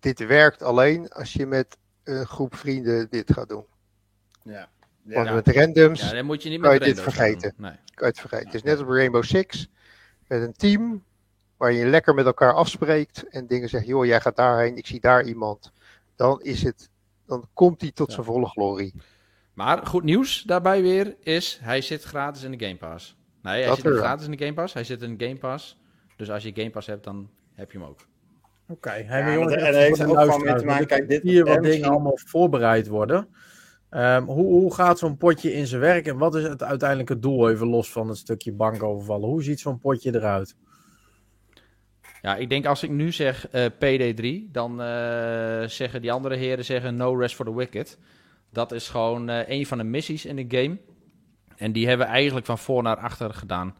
[0.00, 3.64] Dit werkt alleen als je met een groep vrienden dit gaat doen.
[4.42, 4.68] Ja.
[5.02, 5.34] Want Ja.
[5.34, 7.54] met randoms ja, dan moet je niet kan met je dit vergeten.
[7.56, 7.70] Nee.
[7.70, 8.46] kan je het vergeten.
[8.46, 9.68] Het is net als bij Rainbow Six.
[10.28, 11.04] Met een team
[11.56, 15.00] waar je lekker met elkaar afspreekt en dingen zegt, joh, jij gaat daarheen, ik zie
[15.00, 15.72] daar iemand.
[16.16, 16.88] Dan is het,
[17.26, 18.14] dan komt hij tot Ja.
[18.14, 18.94] zijn volle glorie.
[19.54, 23.16] Maar goed nieuws daarbij weer is, hij zit gratis in de Game Pass.
[23.42, 25.38] Nee, hij Dat zit niet gratis in de Game Pass, hij zit in de Game
[25.38, 25.80] Pass.
[26.16, 28.00] Dus als je Game Pass hebt, dan heb je hem ook.
[28.68, 30.64] Oké, hey, Ja, maar maar jongens, er- er heeft de ook gewoon luisteraars, mee te
[30.66, 33.28] maken, kijk, ik dit- zie hier wat hè, dingen allemaal voorbereid worden.
[33.90, 37.50] Ehm, hoe, hoe gaat zo'n potje in zijn werk en wat is het uiteindelijke doel,
[37.50, 39.28] even los van het stukje bankovervallen?
[39.28, 40.56] Hoe ziet zo'n potje eruit?
[42.22, 46.64] Ja, ik denk als ik nu zeg eh, PD3, dan eh, zeggen die andere heren
[46.64, 47.98] zeggen No Rest for the Wicked.
[48.52, 50.78] Dat is gewoon eh, een van de missies in de game.
[51.56, 53.76] En die hebben we eigenlijk van voor naar achter gedaan.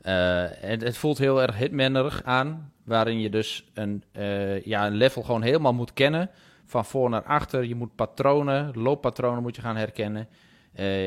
[0.00, 5.22] En het voelt heel erg hitmanerig aan, waarin je dus een, eh, ja, een level
[5.22, 6.30] gewoon helemaal moet kennen.
[6.64, 7.64] Van voor naar achter.
[7.64, 10.28] Je moet patronen, looppatronen moet je gaan herkennen.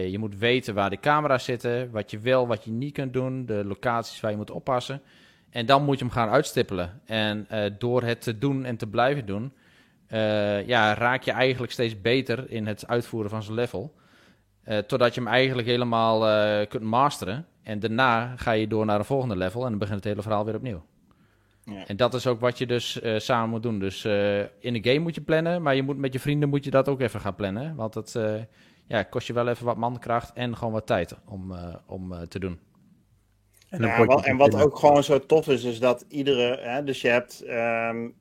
[0.10, 3.46] Je moet weten waar de camera's zitten, wat je wel, wat je niet kunt doen,
[3.46, 5.02] de locaties waar je moet oppassen.
[5.50, 7.02] En dan moet je hem gaan uitstippelen.
[7.06, 7.48] En
[7.78, 9.54] door het te doen en te blijven doen,
[10.14, 13.94] eh, ja, raak je eigenlijk steeds beter in het uitvoeren van zijn level.
[14.88, 16.20] totdat je hem eigenlijk helemaal
[16.68, 17.46] kunt masteren.
[17.64, 20.46] En daarna ga je door naar een volgende level en dan begint het hele verhaal
[20.46, 20.86] weer opnieuw.
[21.66, 21.88] Ja.
[21.88, 23.80] En dat is ook wat je dus samen moet doen.
[23.80, 24.06] Dus
[24.60, 26.90] in de game moet je plannen, maar je moet met je vrienden moet je dat
[26.90, 27.76] ook even gaan plannen.
[27.76, 28.16] Want het,
[28.88, 32.22] ja, kost je wel even wat mankracht en gewoon wat tijd om, uh, om uh,
[32.22, 32.60] te doen.
[33.70, 37.02] En, ja, wat, en wat ook gewoon zo tof is, is dat iedere, hè, dus
[37.02, 38.14] je hebt, um,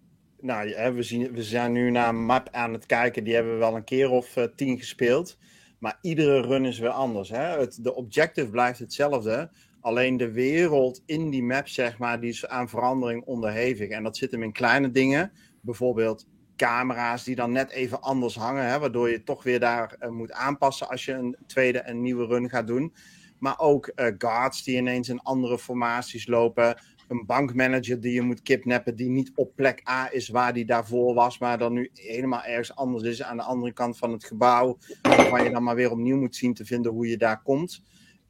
[0.42, 3.76] nou, we, we zijn nu naar een map aan het kijken, die hebben we wel
[3.76, 5.38] een keer of uh, tien gespeeld.
[5.78, 7.28] Maar iedere run is weer anders.
[7.28, 7.58] Hè?
[7.58, 9.50] Het, de objective blijft hetzelfde.
[9.80, 13.88] Alleen de wereld in die map, zeg maar, die is aan verandering onderhevig.
[13.88, 15.32] En dat zit hem in kleine dingen.
[15.60, 16.26] Bijvoorbeeld
[16.56, 20.32] camera's die dan net even anders hangen, hè, waardoor je toch weer daar uh, moet
[20.32, 22.94] aanpassen als je een tweede en nieuwe run gaat doen.
[23.38, 26.76] Maar ook uh, guards die ineens in andere formaties lopen.
[27.08, 31.14] Een bankmanager die je moet kidnappen, die niet op plek A is waar die daarvoor
[31.14, 34.78] was, maar dan nu helemaal ergens anders is aan de andere kant van het gebouw.
[35.02, 37.82] Waar je dan maar weer opnieuw moet zien te vinden hoe je daar komt.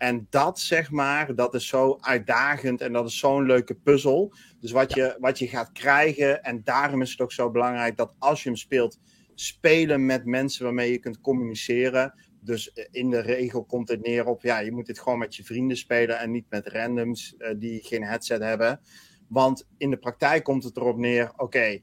[0.02, 4.32] En dat, zeg maar, dat is zo uitdagend en dat is zo'n leuke puzzel.
[4.60, 8.14] Dus wat, je, wat je gaat krijgen, en daarom is het ook zo belangrijk dat
[8.18, 8.98] als je hem speelt,
[9.34, 12.14] spelen met mensen waarmee je kunt communiceren.
[12.44, 15.36] Dus eh, in de regel komt het neer op, ja, je moet dit gewoon met
[15.36, 18.80] je vrienden spelen en niet met randoms uh, die geen headset hebben.
[19.28, 21.80] Want in de praktijk komt het erop neer, oké,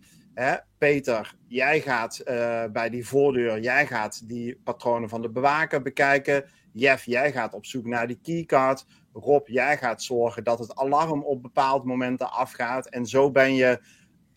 [0.78, 6.46] Peter, jij gaat uh, bij die voordeur, jij gaat die patronen van de bewaker bekijken.
[6.74, 8.86] Jeff, jij gaat op zoek naar die keycard.
[9.14, 12.90] Rob, jij gaat zorgen dat het alarm op bepaalde momenten afgaat.
[12.90, 13.82] En zo ben je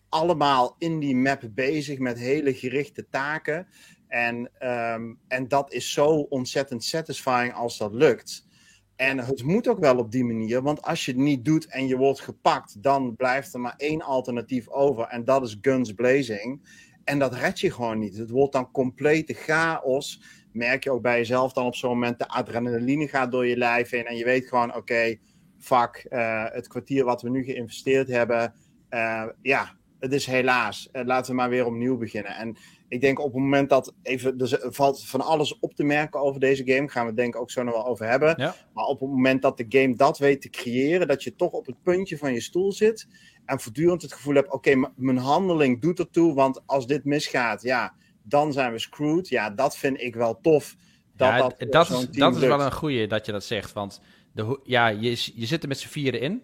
[0.09, 3.67] allemaal in die map bezig met hele gerichte taken.
[4.13, 8.47] En, um, en dat is zo ontzettend satisfying als dat lukt.
[8.95, 11.87] En het moet ook wel op die manier, want als je het niet doet en
[11.87, 16.61] je wordt gepakt, dan blijft er maar één alternatief over en dat is guns blazing.
[17.03, 18.17] En dat red je gewoon niet.
[18.17, 20.21] Het wordt dan complete chaos
[20.53, 23.89] merk je ook bij jezelf dan op zo'n moment de adrenaline gaat door je lijf
[23.89, 24.05] heen.
[24.05, 25.17] En je weet gewoon, oké,
[25.59, 28.53] fuck, uh, het kwartier wat we nu geïnvesteerd hebben.
[28.89, 30.89] Uh, ja, het is helaas.
[30.91, 32.35] Uh, laten we maar weer opnieuw beginnen.
[32.35, 32.57] En
[32.93, 36.39] ik denk op het moment dat even, er valt van alles op te merken over
[36.39, 36.89] deze game.
[36.89, 38.33] Gaan we het denk ik ook zo nog wel over hebben.
[38.37, 38.55] Ja.
[38.73, 41.65] Maar op het moment dat de game dat weet te creëren, dat je toch op
[41.65, 43.07] het puntje van je stoel zit.
[43.45, 46.33] En voortdurend het gevoel hebt, oké, okay, mijn handeling doet ertoe.
[46.33, 49.27] Want als dit misgaat, ja, dan zijn we screwed.
[49.27, 50.75] Ja, dat vind ik wel tof.
[51.15, 53.73] Dat, ja, dat, dat, is, dat is wel een goeie dat je dat zegt.
[53.73, 54.01] Want
[54.33, 56.41] de, ja, je, je zit er met z'n vieren in.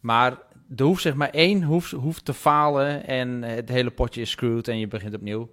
[0.00, 0.38] Maar
[0.76, 4.68] er hoeft zeg maar één hoeft, hoeft te falen en het hele potje is screwed
[4.68, 5.50] en je begint opnieuw.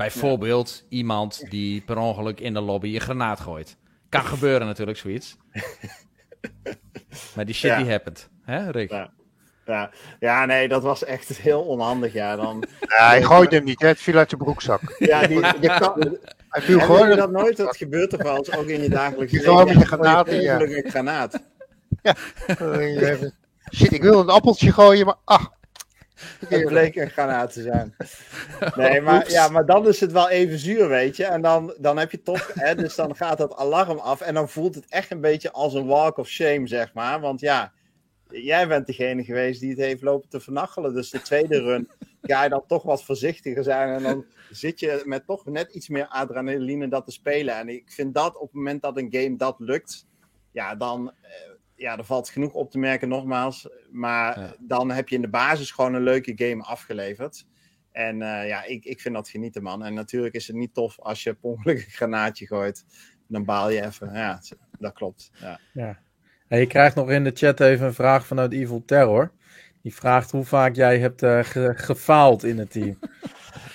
[0.00, 3.76] Bijvoorbeeld iemand die per ongeluk in de lobby een granaat gooit.
[4.08, 5.36] Kan gebeuren natuurlijk, zoiets.
[7.34, 8.28] maar die shit die happened.
[8.42, 8.90] Hè, Rick?
[8.90, 9.10] Ja.
[9.64, 12.12] Ja, ja, nee, dat was echt heel onhandig.
[12.12, 12.64] Ja, dan...
[12.80, 13.88] ja hij gooide hem niet, hè?
[13.88, 14.80] het viel uit je broekzak.
[14.98, 16.18] Ja, die, je kan...
[16.48, 17.16] Hij viel gewoon.
[17.16, 19.48] dat nooit, dat gebeurt eens, ook in je dagelijks leven.
[19.48, 20.30] Gewoon met je granaat.
[20.30, 20.60] Ja.
[20.60, 21.40] een granaat.
[22.02, 22.14] Ja.
[23.74, 25.44] Shit, ik wil een appeltje gooien, maar ah.
[26.48, 27.94] Het bleek een granaat te zijn.
[28.76, 31.24] Nee, maar, ja, maar dan is het wel even zuur, weet je.
[31.24, 34.20] En dan, dan heb je toch, hè, dus dan gaat dat alarm af.
[34.20, 37.20] En dan voelt het echt een beetje als een walk of shame, zeg maar.
[37.20, 37.72] Want ja,
[38.30, 40.94] jij bent degene geweest die het heeft lopen te vernachelen.
[40.94, 41.88] Dus de tweede run
[42.22, 43.94] ga je dan toch wat voorzichtiger zijn.
[43.94, 47.56] En dan zit je met toch net iets meer adrenaline dat te spelen.
[47.56, 50.06] En ik vind dat op het moment dat een game dat lukt,
[50.52, 51.28] ja, dan uh,
[51.80, 53.68] ja, er valt genoeg op te merken nogmaals.
[53.90, 57.46] Maar dan heb je in de basis gewoon een leuke game afgeleverd.
[57.92, 59.84] En uh, ja, ik, ik vind dat genieten, man.
[59.84, 62.84] En natuurlijk is het niet tof als je per ongeluk een granaatje gooit.
[63.28, 64.12] Dan baal je even.
[64.12, 64.40] Ja,
[64.78, 65.30] dat klopt.
[65.40, 65.60] Ja.
[65.72, 65.98] ja.
[66.48, 69.32] En je krijgt nog in de chat even een vraag vanuit Evil Terror.
[69.82, 72.98] Die vraagt hoe vaak jij hebt uh, ge gefaald in het team.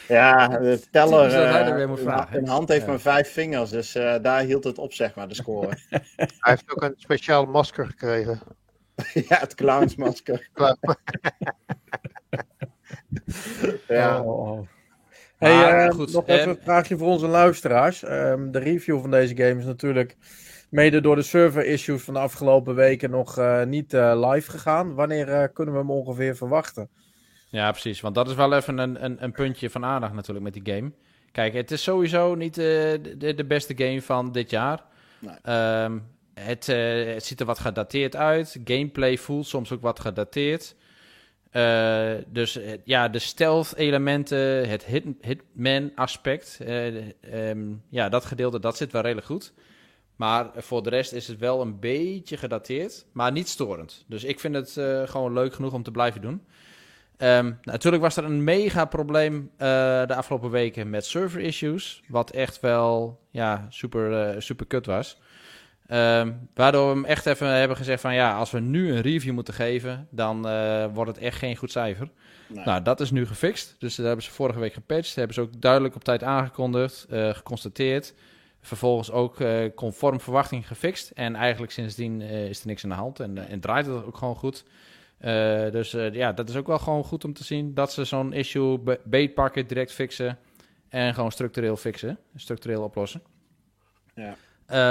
[0.08, 2.88] Ja, de teller uh, in hand heeft ja.
[2.88, 5.78] maar vijf vingers, dus uh, daar hield het op, zeg maar, de score.
[5.90, 8.42] Hij heeft ook een speciaal masker gekregen.
[9.30, 10.50] ja, het clownsmasker.
[13.88, 14.22] ja.
[14.22, 14.68] Oh.
[15.38, 16.14] Hey, goed.
[16.14, 18.04] nog even een vraagje voor onze luisteraars.
[18.04, 20.18] Um, de review van deze game is natuurlijk
[20.70, 24.94] mede door de server issues van de afgelopen weken nog uh, niet uh, live gegaan.
[24.94, 26.90] Wanneer uh, kunnen we hem ongeveer verwachten?
[27.56, 28.02] Ja, precies.
[28.02, 30.92] Want dat is wel even een, een, een puntje van aandacht natuurlijk met die game.
[31.32, 34.84] Kijk, het is sowieso niet de, de, beste game van dit jaar.
[35.20, 35.84] Nee.
[35.84, 38.60] Um, het, het, ziet er wat gedateerd uit.
[38.64, 40.76] Gameplay voelt soms ook wat gedateerd.
[41.52, 46.86] Uh, dus ja, de stealth elementen, het hit, hitman aspect, uh,
[47.34, 49.54] um, ja, dat gedeelte, dat zit wel redelijk goed.
[50.16, 54.04] Maar voor de rest is het wel een beetje gedateerd, maar niet storend.
[54.08, 54.72] Dus ik vind het
[55.10, 56.42] gewoon leuk genoeg om te blijven doen.
[57.18, 59.58] Um, natuurlijk was er een mega probleem uh,
[60.08, 62.02] de afgelopen weken met server issues.
[62.08, 65.20] Wat echt wel ja, super, uh, super kut was.
[65.92, 69.34] Um, waardoor we hem echt even hebben gezegd van ja, als we nu een review
[69.34, 72.10] moeten geven, dan uh, wordt het echt geen goed cijfer.
[72.48, 72.66] Nee.
[72.66, 73.76] Nou, dat is nu gefixt.
[73.80, 75.16] Dus dat hebben ze vorige week gepatcht.
[75.16, 78.14] hebben ze ook duidelijk op tijd aangekondigd, geconstateerd.
[78.62, 79.38] Vervolgens ook
[79.76, 81.10] conform verwachting gefixt.
[81.10, 84.36] En eigenlijk sindsdien is er niks aan de hand en, en draait het ook gewoon
[84.36, 84.66] goed.
[85.26, 88.04] Uh, dus uh, ja, dat is ook wel gewoon goed om te zien dat ze
[88.04, 90.38] zo'n issue beetpakken, direct fixen
[90.90, 93.22] en gewoon structureel fixen, structureel oplossen.
[94.14, 94.36] Ja.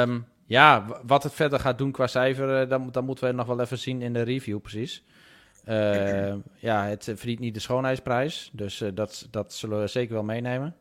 [0.02, 3.46] Um, ja, wat het verder gaat doen qua cijfer, uh, dan, dan moeten we nog
[3.46, 5.04] wel even zien in de review precies.
[6.68, 10.76] ja, het verdient niet de schoonheidsprijs, dus dat, dat zullen we zeker wel meenemen.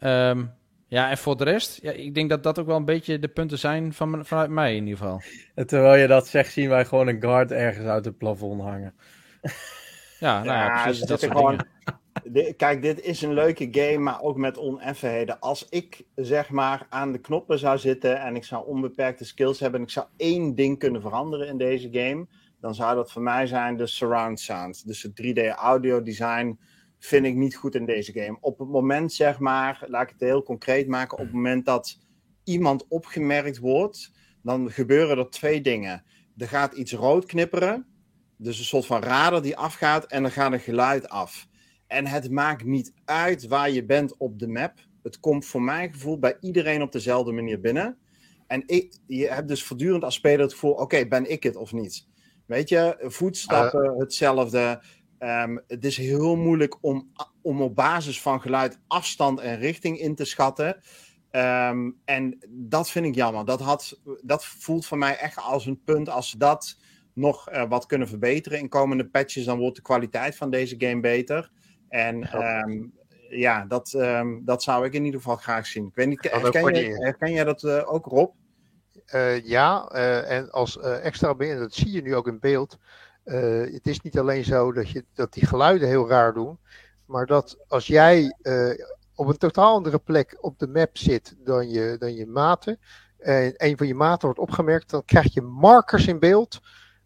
[0.00, 0.52] Um,
[0.90, 3.28] ja, en voor de rest, ja, ik denk dat dat ook wel een beetje de
[3.28, 5.22] punten zijn van, vanuit mij in ieder geval.
[5.54, 8.94] En terwijl je dat zegt, zien wij gewoon een guard ergens uit het plafond hangen.
[10.18, 11.66] Ja, nou ja, ja precies dat soort gewoon,
[12.56, 15.40] Kijk, dit is een leuke game, maar ook met oneffenheden.
[15.40, 19.80] Als ik zeg maar aan de knoppen zou zitten en ik zou onbeperkte skills hebben
[19.80, 22.26] en ik zou één ding kunnen veranderen in deze game,
[22.60, 24.86] dan zou dat voor mij zijn de surround sound.
[24.86, 26.58] Dus het 3D audio design
[27.00, 28.38] vind ik niet goed in deze game.
[28.40, 31.98] Op het moment, zeg maar, laat ik het heel concreet maken, op het moment dat
[32.44, 36.04] iemand opgemerkt wordt, dan gebeuren er twee dingen.
[36.36, 37.86] Er gaat iets rood knipperen,
[38.36, 41.48] dus een soort van radar die afgaat en dan gaat een geluid af.
[41.86, 44.74] En het maakt niet uit waar je bent op de map.
[45.02, 47.98] Het komt voor mijn gevoel bij iedereen op dezelfde manier binnen.
[48.46, 51.72] En ik, je hebt dus voortdurend als speler het gevoel: oké, ben ik het of
[51.72, 52.08] niet?
[52.46, 54.82] Weet je, voetstappen, uh, hetzelfde.
[55.22, 57.12] Um, het is heel moeilijk om,
[57.42, 60.80] om op basis van geluid afstand en richting in te schatten.
[61.30, 63.44] Um, en dat vind ik jammer.
[63.44, 66.08] Dat, had, dat voelt voor mij echt als een punt.
[66.08, 66.78] Als ze dat
[67.12, 71.00] nog uh, wat kunnen verbeteren in komende patches, dan wordt de kwaliteit van deze game
[71.00, 71.50] beter.
[71.88, 72.92] En um,
[73.28, 73.98] ja, dat,
[74.42, 75.86] dat zou ik in ieder geval graag zien.
[75.86, 78.32] Ik weet niet, herken, jij, herken jij dat uh, ook, Rob?
[79.14, 79.86] Uh, ja,
[80.24, 82.78] en als extra dat zie je nu ook in beeld.
[83.30, 86.58] Uh, het is niet alleen zo dat, je, dat die geluiden heel raar doen,
[87.06, 88.70] maar dat als jij uh,
[89.14, 92.78] op een totaal andere plek op de map zit dan je, dan je maten,
[93.18, 96.60] en een van je maten wordt opgemerkt, dan krijg je markers in beeld.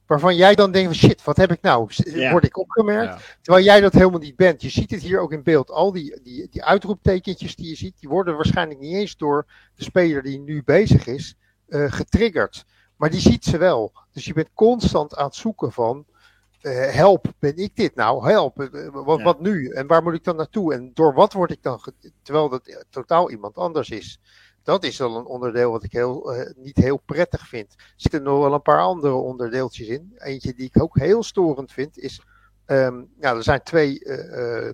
[0.07, 1.91] Waarvan jij dan denkt: shit, wat heb ik nou?
[1.91, 2.31] Ja.
[2.31, 3.15] Word ik opgemerkt?
[3.15, 3.37] Ja.
[3.41, 4.63] Terwijl jij dat helemaal niet bent.
[4.63, 5.71] Je ziet het hier ook in beeld.
[5.71, 9.85] Al die, die, die uitroeptekentjes die je ziet, die worden waarschijnlijk niet eens door de
[9.85, 11.37] speler die nu bezig is,
[11.69, 12.65] uh, getriggerd.
[12.97, 13.93] Maar die ziet ze wel.
[14.13, 16.07] Dus je bent constant aan het zoeken van
[16.71, 18.29] help, ben ik dit nou?
[18.29, 19.25] Help, uh, wat, ja.
[19.25, 19.69] wat, nu?
[19.69, 20.75] En waar moet ik dan naartoe?
[20.75, 21.81] En door wat word ik dan,
[22.23, 24.21] terwijl dat totaal iemand anders is?
[24.63, 27.73] Dat is wel een onderdeel wat ik heel, uh, niet heel prettig vind.
[27.77, 30.13] Er zitten nog wel een paar andere onderdeeltjes in.
[30.17, 32.23] Eentje die ik ook heel storend vind is,
[32.67, 34.03] um, nou, er zijn twee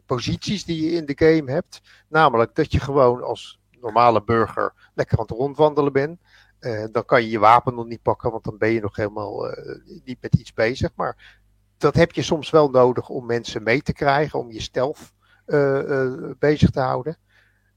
[0.07, 1.81] posities die je in de game hebt.
[2.09, 6.21] Namelijk dat je gewoon als normale burger lekker aan het rondwandelen bent.
[6.61, 9.51] Uh, dan kan je je wapen nog niet pakken, want dan ben je nog helemaal
[9.51, 10.91] uh, niet met iets bezig.
[10.95, 11.41] Maar
[11.81, 15.13] dat heb je soms wel nodig om mensen mee te krijgen, om je stealth
[15.47, 17.19] uh, uh, bezig te houden.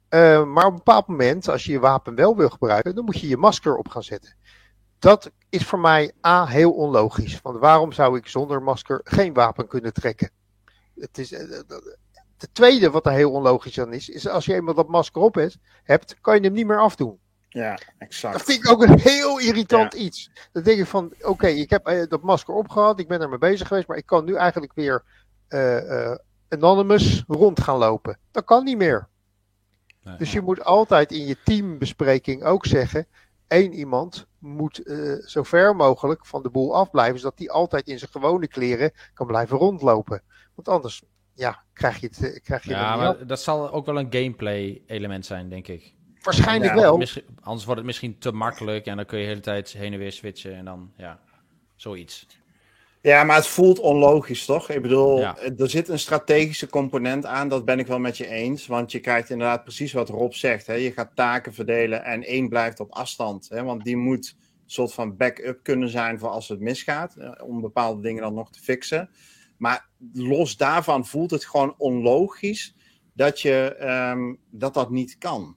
[0.09, 3.19] Uh, maar op een bepaald moment, als je je wapen wel wil gebruiken, dan moet
[3.19, 4.35] je je masker op gaan zetten.
[4.99, 7.41] Dat is voor mij A, heel onlogisch.
[7.41, 10.31] Want waarom zou ik zonder masker geen wapen kunnen trekken?
[10.95, 14.87] Het is, de tweede wat er heel onlogisch aan is, is als je eenmaal dat
[14.87, 17.19] masker op hebt, hebt kan je hem niet meer afdoen.
[17.53, 18.33] Ja, exact.
[18.33, 19.99] Dat vind ik ook een heel irritant ja.
[19.99, 20.31] iets.
[20.51, 23.29] Dan denk ik van, oké, okay, ik heb uh, dat masker opgehad, ik ben er
[23.29, 25.03] mee bezig geweest, maar ik kan nu eigenlijk weer
[25.49, 26.15] uh, uh,
[26.49, 28.17] anonymous rond gaan lopen.
[28.31, 29.07] Dat kan niet meer.
[30.03, 33.07] Nee, dus je moet altijd in je teambespreking ook zeggen,
[33.47, 34.81] één iemand moet
[35.25, 39.27] zo ver mogelijk van de boel afblijven, zodat die altijd in zijn gewone kleren kan
[39.27, 40.21] blijven rondlopen.
[40.55, 44.13] Want anders, ja, krijg je het, krijg je ja, maar dat zal ook wel een
[44.13, 45.93] gameplay element zijn, denk ik.
[46.23, 46.93] Waarschijnlijk ja, wel.
[47.41, 49.99] Anders wordt het misschien te makkelijk en dan kun je de hele tijd heen en
[49.99, 51.19] weer switchen en dan, ja,
[51.75, 52.27] zoiets.
[53.01, 54.69] Ja, maar het voelt onlogisch, toch?
[54.69, 55.37] Ik bedoel, ja.
[55.57, 58.67] er zit een strategische component aan, dat ben ik wel met je eens.
[58.67, 60.67] Want je krijgt inderdaad precies wat Rob zegt.
[60.67, 60.73] Hè?
[60.73, 63.49] Je gaat taken verdelen en één blijft op afstand.
[63.49, 63.63] Hè?
[63.63, 67.15] Want die moet een soort van backup kunnen zijn voor als het misgaat.
[67.41, 69.09] Om bepaalde dingen dan nog te fixen.
[69.57, 72.75] Maar los daarvan voelt het gewoon onlogisch
[73.13, 73.75] dat je,
[74.11, 75.55] um, dat, dat niet kan.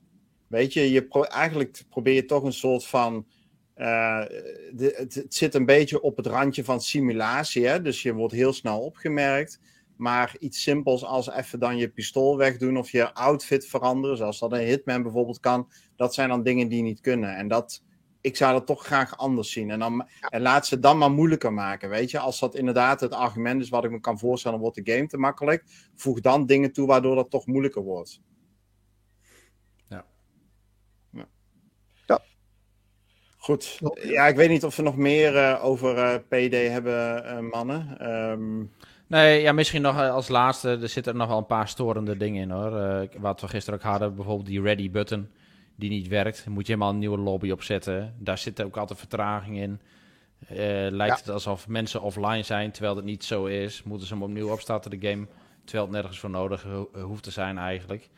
[0.48, 3.26] Weet je, je pro eigenlijk probeer je toch een soort van.
[3.76, 4.24] Uh,
[4.72, 7.82] de, het, het, zit een beetje op het randje van simulatie, hè?
[7.82, 9.60] dus je wordt heel snel opgemerkt.
[9.96, 14.52] Maar iets simpels als even dan je pistool wegdoen of je outfit veranderen, zoals dat
[14.52, 17.36] een hitman bijvoorbeeld kan, dat zijn dan dingen die niet kunnen.
[17.36, 17.82] En dat
[18.26, 19.70] ik zou dat toch graag anders zien.
[19.70, 22.18] En, dan, en laat ze dan maar moeilijker maken, weet je.
[22.18, 25.06] Als dat inderdaad het argument is wat ik me kan voorstellen, dan wordt de game
[25.06, 25.64] te makkelijk.
[25.94, 28.20] Voeg dan dingen toe waardoor dat toch moeilijker wordt.
[29.88, 30.06] Ja.
[31.10, 31.28] Ja.
[32.06, 32.22] Ja.
[33.46, 33.78] Goed.
[34.02, 38.10] Ja, ik weet niet of we nog meer uh, over uh, PD hebben, uh, mannen.
[38.12, 38.72] Um...
[39.06, 40.78] Nee, ja, misschien nog als laatste.
[40.82, 43.08] Er zitten nog wel een paar storende dingen in hoor.
[43.18, 45.28] wat we gisteren ook hadden, bijvoorbeeld die ready button
[45.76, 46.46] die niet werkt.
[46.46, 48.14] Moet je helemaal een nieuwe lobby opzetten.
[48.18, 49.80] Daar zit ook altijd vertraging in.
[50.50, 50.56] Uh,
[50.90, 53.82] lijkt het alsof mensen offline zijn, terwijl dat niet zo is.
[53.82, 55.26] Moeten ze hem opnieuw opstarten, de game,
[55.64, 58.08] terwijl het nergens voor nodig ho hoeft te zijn eigenlijk.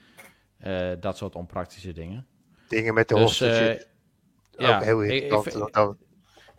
[0.67, 2.27] Uh, dat soort onpraktische dingen.
[2.69, 3.39] Dingen met de dus,
[4.59, 5.73] ja, heel irritant.
[5.73, 5.97] dan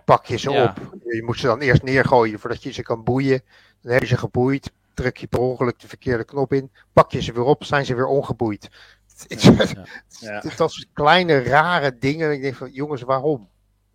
[0.06, 0.64] pak je ze ja.
[0.64, 0.97] op.
[1.04, 3.41] Je moet ze dan eerst neergooien voordat je ze kan boeien.
[3.82, 4.72] Dan heb je ze geboeid.
[4.93, 6.72] Druk je per ongeluk de verkeerde knop in.
[6.93, 8.70] Pak je ze weer op, zijn ze weer ongeboeid.
[9.28, 9.66] Ja,
[10.20, 10.39] ja.
[10.56, 12.32] Dat soort kleine, rare dingen.
[12.32, 13.50] Ik denk van, jongens, waarom?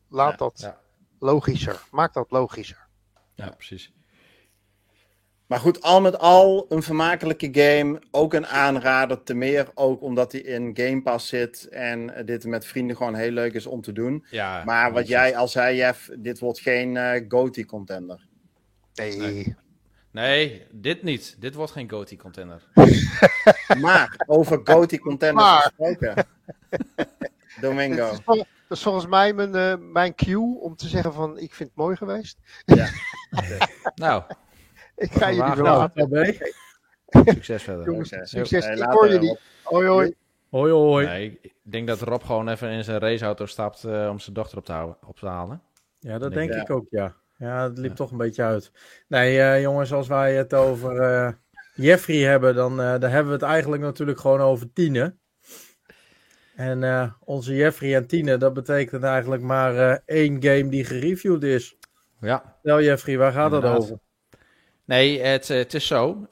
[0.09, 0.73] Laat dat
[1.19, 1.83] logischer.
[1.91, 2.87] Maak dat logischer.
[3.35, 3.93] Ja, precies.
[5.47, 8.03] Maar goed, al met al een vermakelijke game.
[8.11, 9.23] Ook een aanrader.
[9.23, 11.69] Te meer ook omdat hij in Game Pass zit.
[11.69, 14.25] En dit met vrienden gewoon heel leuk is om te doen.
[14.31, 16.11] Ja, maar wat jij al zei, Jeff.
[16.19, 18.27] Dit wordt geen uh, GOTY contender.
[18.95, 19.17] Nee.
[19.17, 19.57] nee.
[20.11, 21.37] Nee, dit niet.
[21.39, 22.63] Dit wordt geen GOTY contender.
[23.81, 26.27] maar over GOTY contender gesproken.
[27.61, 27.97] Domingo.
[27.97, 31.55] Dat is, dat is, volgens mij mijn, uh, mijn cue om te zeggen van ik
[31.55, 32.39] vind het mooi geweest.
[32.65, 32.89] Ja.
[33.95, 34.23] nou.
[34.97, 35.93] Ik ga jullie vragen.
[37.35, 37.85] Succes verder.
[37.85, 38.67] Jongens, succes.
[38.67, 39.39] ik hoor jullie.
[39.63, 40.15] Hoi hoi.
[40.51, 41.07] Hoi hoi.
[41.07, 44.59] Nee, ik denk dat Rob gewoon even in zijn raceauto stapt uh, om zijn dochter
[44.59, 45.63] op te, houden, op te halen.
[45.99, 47.15] Ja, dat denk, denk ik ook, ja.
[47.37, 48.73] Ja, het liep toch een beetje uit.
[49.09, 51.33] Nee, uh, jongens, als wij het over uh,
[51.75, 55.15] Jeffrey hebben, dan uh, daar hebben we het eigenlijk natuurlijk gewoon over Tine.
[56.57, 61.77] En onze Jeffrey en Tine, dat betekent eigenlijk maar één game die gereviewd is.
[62.21, 62.57] Ja.
[62.63, 63.81] Nou, Jeffrey, waar gaat Inderdaad.
[63.81, 63.99] dat over?
[64.85, 66.27] Nee, het, het is zo.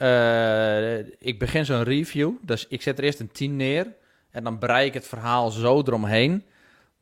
[1.18, 3.86] ik begin zo'n review, dus ik zet er eerst een 10 neer.
[4.30, 6.44] En dan brei ik het verhaal zo eromheen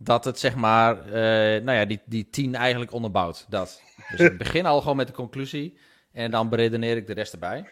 [0.02, 1.12] dat het zeg maar, uh,
[1.64, 3.46] nou ja, die, die tien eigenlijk onderbouwt.
[3.48, 3.82] Dat.
[4.10, 5.78] Dus ik begin al gewoon met de conclusie
[6.12, 7.64] en dan beredeneer ik de rest erbij.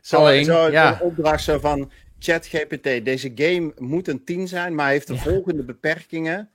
[0.00, 0.92] Zo, Alleen, zo ja.
[0.92, 3.04] een opdracht zo van ChatGPT.
[3.04, 6.50] Deze game moet een 10 zijn, maar heeft de volgende beperkingen.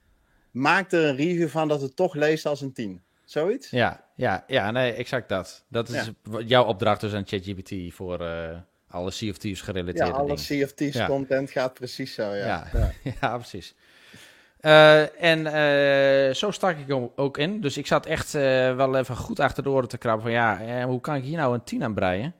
[0.51, 3.01] Maak er een review van dat het toch leest als een 10.
[3.27, 3.69] Zoiets?
[3.69, 5.65] Ja, ja, ja nee, exact dat.
[5.67, 6.11] Dat is
[6.45, 8.57] jouw opdracht dus aan ChatGPT voor uh,
[8.89, 10.35] alle Thieves gerelateerde Ja, alle
[10.75, 12.67] Thieves content gaat precies zo, ja.
[12.73, 13.37] Ja, ja.
[13.37, 13.75] precies.
[14.61, 17.61] Uh, en uh, zo stak ik hem ook in.
[17.61, 21.01] Dus ik zat echt wel even goed achter de oren te krabben van ja, hoe
[21.01, 22.35] kan ik hier nou een 10 aan breien?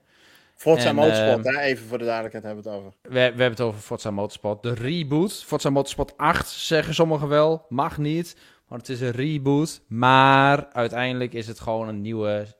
[0.54, 1.60] Forza en, Motorsport, hè?
[1.60, 2.92] even voor de duidelijkheid hebben we het over.
[3.02, 4.62] We, we hebben het over Forza Motorsport.
[4.62, 8.36] De reboot, Forza Motorsport 8 zeggen sommigen wel, mag niet.
[8.68, 12.56] Want het is een reboot, maar uiteindelijk is het gewoon een nieuwe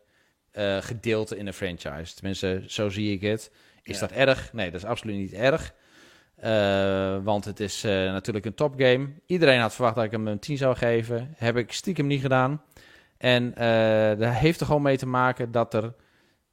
[0.80, 2.14] gedeelte in de franchise.
[2.14, 3.52] Tenminste, zo zie ik het.
[3.82, 4.06] Is ja.
[4.06, 4.52] dat erg?
[4.52, 5.74] Nee, dat is absoluut niet erg.
[6.44, 9.09] Uh, want het is uh, natuurlijk een topgame.
[9.26, 11.34] Iedereen had verwacht dat ik hem een 10 zou geven.
[11.36, 12.62] Heb ik stiekem niet gedaan.
[13.16, 13.54] En
[14.18, 15.94] dat heeft er gewoon mee te maken dat er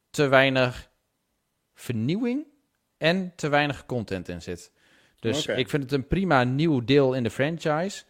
[0.10, 0.90] te weinig
[1.74, 2.46] vernieuwing
[2.98, 4.72] en te weinig content in zit.
[5.20, 5.56] Dus okay.
[5.56, 8.04] ik vind het een prima nieuw deel in de franchise.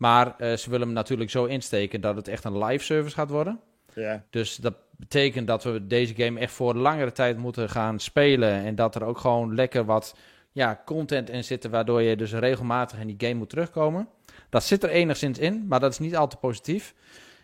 [0.00, 3.60] Maar ze willen hem natuurlijk zo insteken dat het echt een live service gaat worden.
[3.94, 4.20] Yeah.
[4.30, 8.52] Dus dat betekent dat we deze game echt voor langere tijd moeten gaan spelen.
[8.64, 10.16] En dat er ook gewoon lekker wat
[10.52, 14.08] ja, content in zitten, waardoor je dus regelmatig in die game moet terugkomen.
[14.48, 16.94] Dat zit er enigszins in, maar dat is niet al te positief.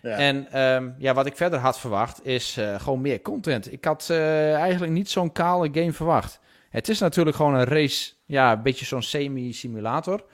[0.03, 0.17] Ja.
[0.17, 3.73] En um, ja, wat ik verder had verwacht, is uh, gewoon meer content.
[3.73, 6.41] Ik had uh, eigenlijk niet zo'n kale game verwacht.
[6.71, 10.25] Het is natuurlijk gewoon een race, ja, een beetje zo'n semi-simulator.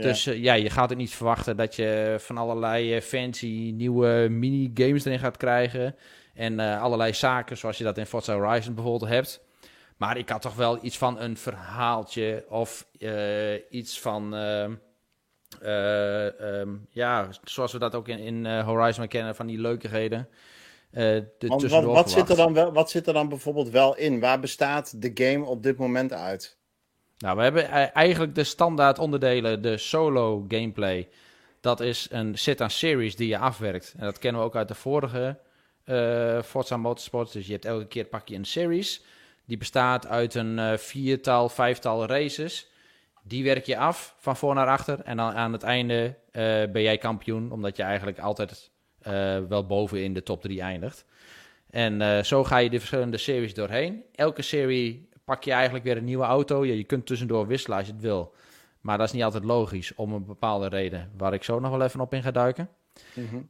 [0.00, 0.08] Ja.
[0.08, 5.04] Dus uh, ja, je gaat het niet verwachten dat je van allerlei fancy nieuwe mini-games
[5.04, 5.96] erin gaat krijgen.
[6.34, 9.40] En allerlei zaken, zoals je dat in Forza Horizon bijvoorbeeld hebt.
[9.96, 14.34] Maar ik had toch wel iets van een verhaaltje of uh, iets van.
[14.34, 14.68] Uh,
[15.62, 20.28] uh, um, ja, zoals we dat ook in, in Horizon kennen, van die leukigheden.
[20.90, 24.20] Want, wat, wat, zit er dan wel, wat zit er dan bijvoorbeeld wel in?
[24.20, 26.58] Waar bestaat de game op dit moment uit?
[27.20, 31.08] Nou, we hebben eigenlijk de standaard onderdelen, de solo gameplay.
[31.60, 33.94] Dat is een sit-aan series die je afwerkt.
[33.98, 35.38] En dat kennen we ook uit de vorige
[36.44, 37.32] Forza Motorsport.
[37.32, 39.02] Dus je hebt elke keer pak je een series.
[39.50, 42.68] Die bestaat uit een uh, viertal, vijftal races.
[43.22, 45.00] Die werk je af van voor naar achter.
[45.00, 46.42] En dan aan het einde uh,
[46.72, 48.70] ben jij kampioen, omdat je eigenlijk altijd
[49.02, 51.04] uh, wel boven in de top 3 eindigt.
[51.70, 54.02] En zo ga je de verschillende series doorheen.
[54.14, 56.64] Elke serie pak je eigenlijk weer een nieuwe auto.
[56.64, 58.34] Ja, je kunt tussendoor wisselen als je het wil.
[58.80, 61.82] Maar dat is niet altijd logisch om een bepaalde reden, waar ik zo nog wel
[61.82, 62.68] even op in ga duiken.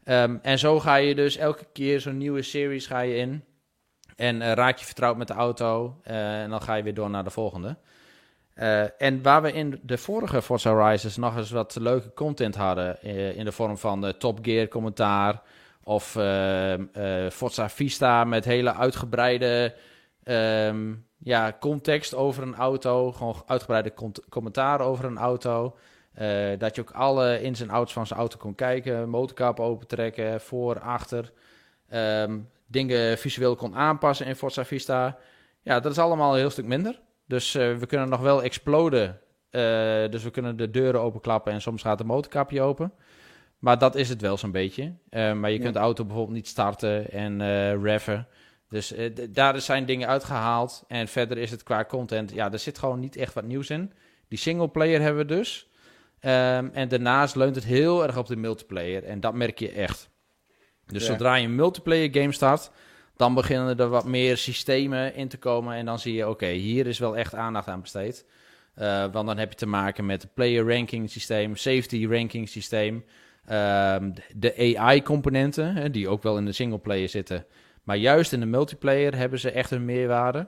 [0.04, 3.44] Ehm, en zo ga je dus elke keer zo'n nieuwe series ga je in.
[4.16, 6.00] En eh, raak je vertrouwd met de auto.
[6.02, 7.76] eh, en dan ga je weer door naar de volgende.
[8.54, 13.02] Eh, en waar we in de vorige Forza Horizons nog eens wat leuke content hadden.
[13.36, 15.42] in de vorm van Top Gear commentaar.
[15.90, 19.74] Of ehm, eh, Forza Vista met hele uitgebreide
[20.22, 23.12] ehm, ja, context over een auto.
[23.12, 23.92] Gewoon uitgebreide
[24.28, 25.76] commentaar over een auto.
[26.12, 29.08] Eh, dat je ook alle ins en outs van zijn auto kon kijken.
[29.08, 31.32] Motorkap opentrekken, voor, achter.
[31.88, 35.18] Ehm, dingen visueel kon aanpassen in Forza Vista.
[35.62, 37.00] Ja, dat is allemaal een heel stuk minder.
[37.26, 39.20] Dus eh, we kunnen nog wel exploden.
[39.50, 39.60] Eh,
[40.10, 42.92] dus we kunnen de deuren openklappen en soms gaat de motorkapje open.
[43.58, 44.92] Maar dat is het wel zo'n beetje.
[45.10, 45.62] Maar je Ja.
[45.62, 47.42] kunt de auto bijvoorbeeld niet starten en
[47.82, 48.26] reffen.
[48.70, 50.84] Dus eh, daar zijn dingen uitgehaald.
[50.88, 52.32] En verder is het qua content.
[52.32, 53.92] Ja, er zit gewoon niet echt wat nieuws in.
[54.28, 55.68] Die singleplayer hebben we dus.
[56.20, 59.04] Ehm, en daarnaast leunt het heel erg op de multiplayer.
[59.04, 60.08] En dat merk je echt.
[60.86, 61.12] Dus Ja.
[61.12, 62.70] zodra je een multiplayer game start,
[63.16, 65.74] dan beginnen er wat meer systemen in te komen.
[65.76, 68.26] En dan zie je, oké, hier is wel echt aandacht aan besteed.
[68.74, 73.04] Eh, want dan heb je te maken met het player ranking systeem, safety ranking systeem.
[73.46, 77.46] ehm, de AI-componenten, hè, die ook wel in de singleplayer zitten.
[77.82, 80.46] Maar juist in de multiplayer hebben ze echt een meerwaarde.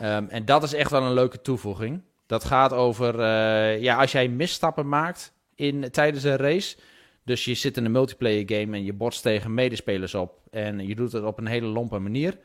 [0.00, 2.02] Ehm, en dat is echt wel een leuke toevoeging.
[2.26, 6.76] Dat gaat over, eh, ja, als jij misstappen maakt in, tijdens een race.
[7.24, 10.40] Dus je zit in een multiplayer game en je botst tegen medespelers op.
[10.50, 12.38] En je doet het op een hele lompe manier.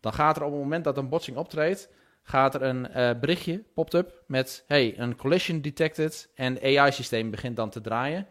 [0.00, 1.90] Dan gaat er op het moment dat een botsing optreedt,
[2.22, 6.30] gaat er een eh, berichtje, popt up, met hey, een collision detected.
[6.34, 8.26] En AI-systeem begint dan te draaien.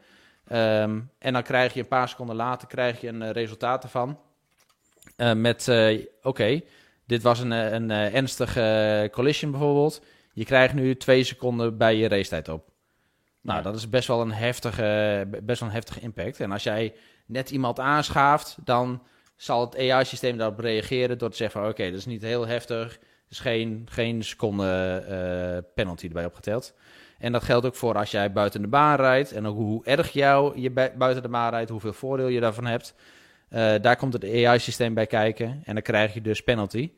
[0.47, 4.19] Ehm, en dan krijg je een paar seconden later krijg je een eh, resultaat ervan.
[5.15, 6.61] Eh, met, eh, oké,
[7.05, 10.01] dit was een, eh, een ernstige collision bijvoorbeeld.
[10.33, 12.69] Je krijgt nu twee seconden bij je racetijd op.
[13.41, 13.63] Nou, Ja.
[13.63, 16.39] dat is best wel een heftige, best wel een heftige impact.
[16.39, 16.93] En als jij
[17.25, 19.03] net iemand aanschaaft, dan
[19.35, 21.69] zal het AI-systeem daarop reageren door te zeggen van...
[21.69, 22.99] oké, dat is niet heel heftig, er
[23.29, 26.73] is geen, geen seconde penalty erbij opgeteld.
[27.19, 30.11] En dat geldt ook voor als jij buiten de baan rijdt en ook hoe erg
[30.11, 32.95] jou je bui- buiten de baan rijdt, hoeveel voordeel je daarvan hebt.
[33.55, 36.91] Eh, daar komt het AI-systeem bij kijken en dan krijg je dus penalty.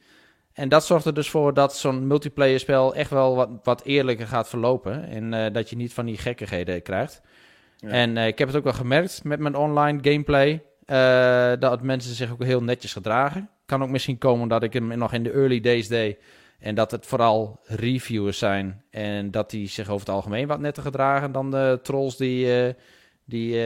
[0.53, 4.27] En dat zorgt er dus voor dat zo'n multiplayer spel echt wel wat, wat eerlijker
[4.27, 5.07] gaat verlopen.
[5.07, 7.21] En eh, dat je niet van die gekkigheden krijgt.
[7.77, 7.89] Ja.
[7.89, 10.63] En eh, ik heb het ook wel gemerkt met mijn online gameplay.
[11.59, 13.49] dat mensen zich ook heel netjes gedragen.
[13.65, 16.17] Kan ook misschien komen omdat ik hem nog in de early days deed.
[16.59, 18.83] En dat het vooral reviewers zijn.
[18.89, 22.75] En dat die zich over het algemeen wat netter gedragen dan de trolls die,
[23.27, 23.59] die eh,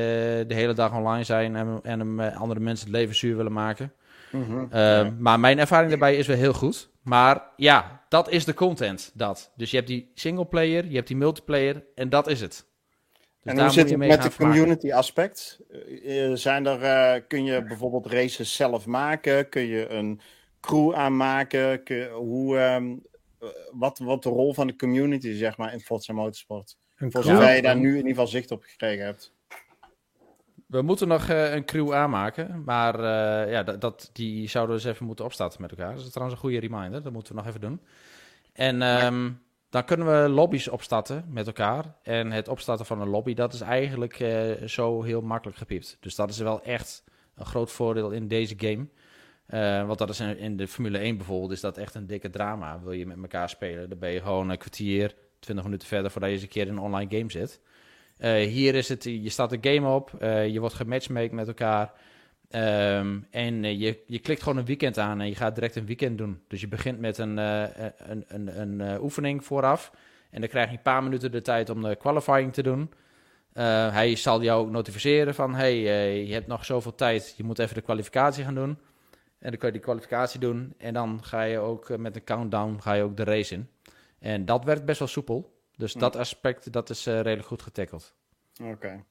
[0.47, 1.55] de hele dag online zijn.
[1.55, 3.93] En, en hem, eh, andere mensen het leven zuur willen maken.
[4.31, 4.65] Mhm.
[4.73, 6.89] Uh, Maar mijn ervaring daarbij is wel heel goed.
[7.01, 9.11] Maar ja, dat is de content.
[9.13, 9.51] Dat.
[9.55, 12.49] Dus je hebt die singleplayer, je hebt die multiplayer en dat is het.
[12.51, 14.59] Dus en daar hoe moet zit je het mee met de vermaken.
[14.59, 15.59] community aspect?
[15.69, 19.49] Eh, eh, zijn er, eh, kun je bijvoorbeeld races zelf maken?
[19.49, 20.21] Kun je een
[20.59, 21.83] crew aanmaken?
[21.83, 22.95] Kun hoe, ehm,
[23.39, 26.77] eh, wat, wat de rol van de community zeg maar in Forza Motorsport?
[26.97, 29.33] Een zover je daar nu in ieder geval zicht op gekregen hebt.
[30.71, 32.63] We moeten nog eh, een crew aanmaken.
[32.65, 35.95] Maar eh, ja, dat, dat, die zouden we eens even moeten opstarten met elkaar.
[35.95, 37.03] Dat is trouwens een goede reminder.
[37.03, 37.81] Dat moeten we nog even doen.
[38.53, 39.29] En ehm,
[39.71, 41.95] dan kunnen we lobby's opstarten met elkaar.
[42.03, 45.97] En het opstarten van een lobby, dat is eigenlijk eh, zo heel makkelijk gepiept.
[45.99, 47.03] Dus dat is wel echt
[47.35, 48.87] een groot voordeel in deze game.
[49.45, 52.29] Eh, want dat is in, in de Formule 1 bijvoorbeeld, is dat echt een dikke
[52.29, 52.81] drama.
[52.81, 56.29] Wil je met elkaar spelen, dan ben je gewoon een kwartier, 20 minuten verder voordat
[56.29, 57.59] je eens een keer in een online game zit.
[58.21, 61.91] Eh, hier is het, je start een game op, eh, je wordt gematchmaked met elkaar.
[62.49, 65.85] Ehm, en eh, je, je klikt gewoon een weekend aan en je gaat direct een
[65.85, 66.41] weekend doen.
[66.47, 69.91] Dus je begint met een, een, een, een oefening vooraf.
[70.29, 72.91] En dan krijg je een paar minuten de tijd om de qualifying te doen.
[73.91, 75.55] Hij zal jou ook notificeren van...
[75.55, 75.79] hey,
[76.25, 78.77] je hebt nog zoveel tijd, je moet even de kwalificatie gaan doen.
[79.39, 80.73] En dan kun je die kwalificatie doen.
[80.77, 83.69] En dan ga je ook met een countdown ga je ook de race in.
[84.19, 85.60] En dat werkt best wel soepel.
[85.81, 85.99] Dus Hm.
[85.99, 88.13] dat aspect dat is eh, redelijk goed getackeld.
[88.63, 89.03] Oké.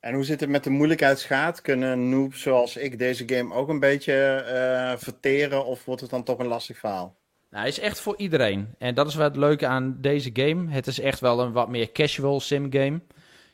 [0.00, 1.60] En hoe zit het met de moeilijkheidsgraad?
[1.60, 5.64] Kunnen noobs zoals ik deze game ook een beetje eh, verteren?
[5.66, 7.16] Of wordt het dan toch een lastig verhaal?
[7.50, 8.74] Nou, hij is echt voor iedereen.
[8.78, 10.70] En dat is wat het leuke aan deze game.
[10.70, 13.00] Het is echt wel een wat meer casual sim game.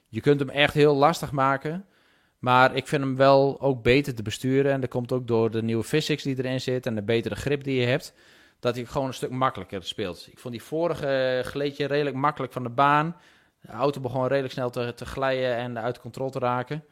[0.08, 1.84] Je kunt hem echt heel lastig maken.
[2.38, 4.72] Maar ik vind hem wel ook beter te besturen.
[4.72, 6.86] En dat komt ook door de nieuwe physics die erin zit.
[6.86, 8.14] En de betere grip die je hebt.
[8.60, 10.28] Dat hij gewoon een stuk makkelijker speelt.
[10.30, 13.16] Ik vond die vorige gleed je redelijk makkelijk van de baan.
[13.60, 16.84] De auto begon redelijk snel te, te glijden en uit controle te raken.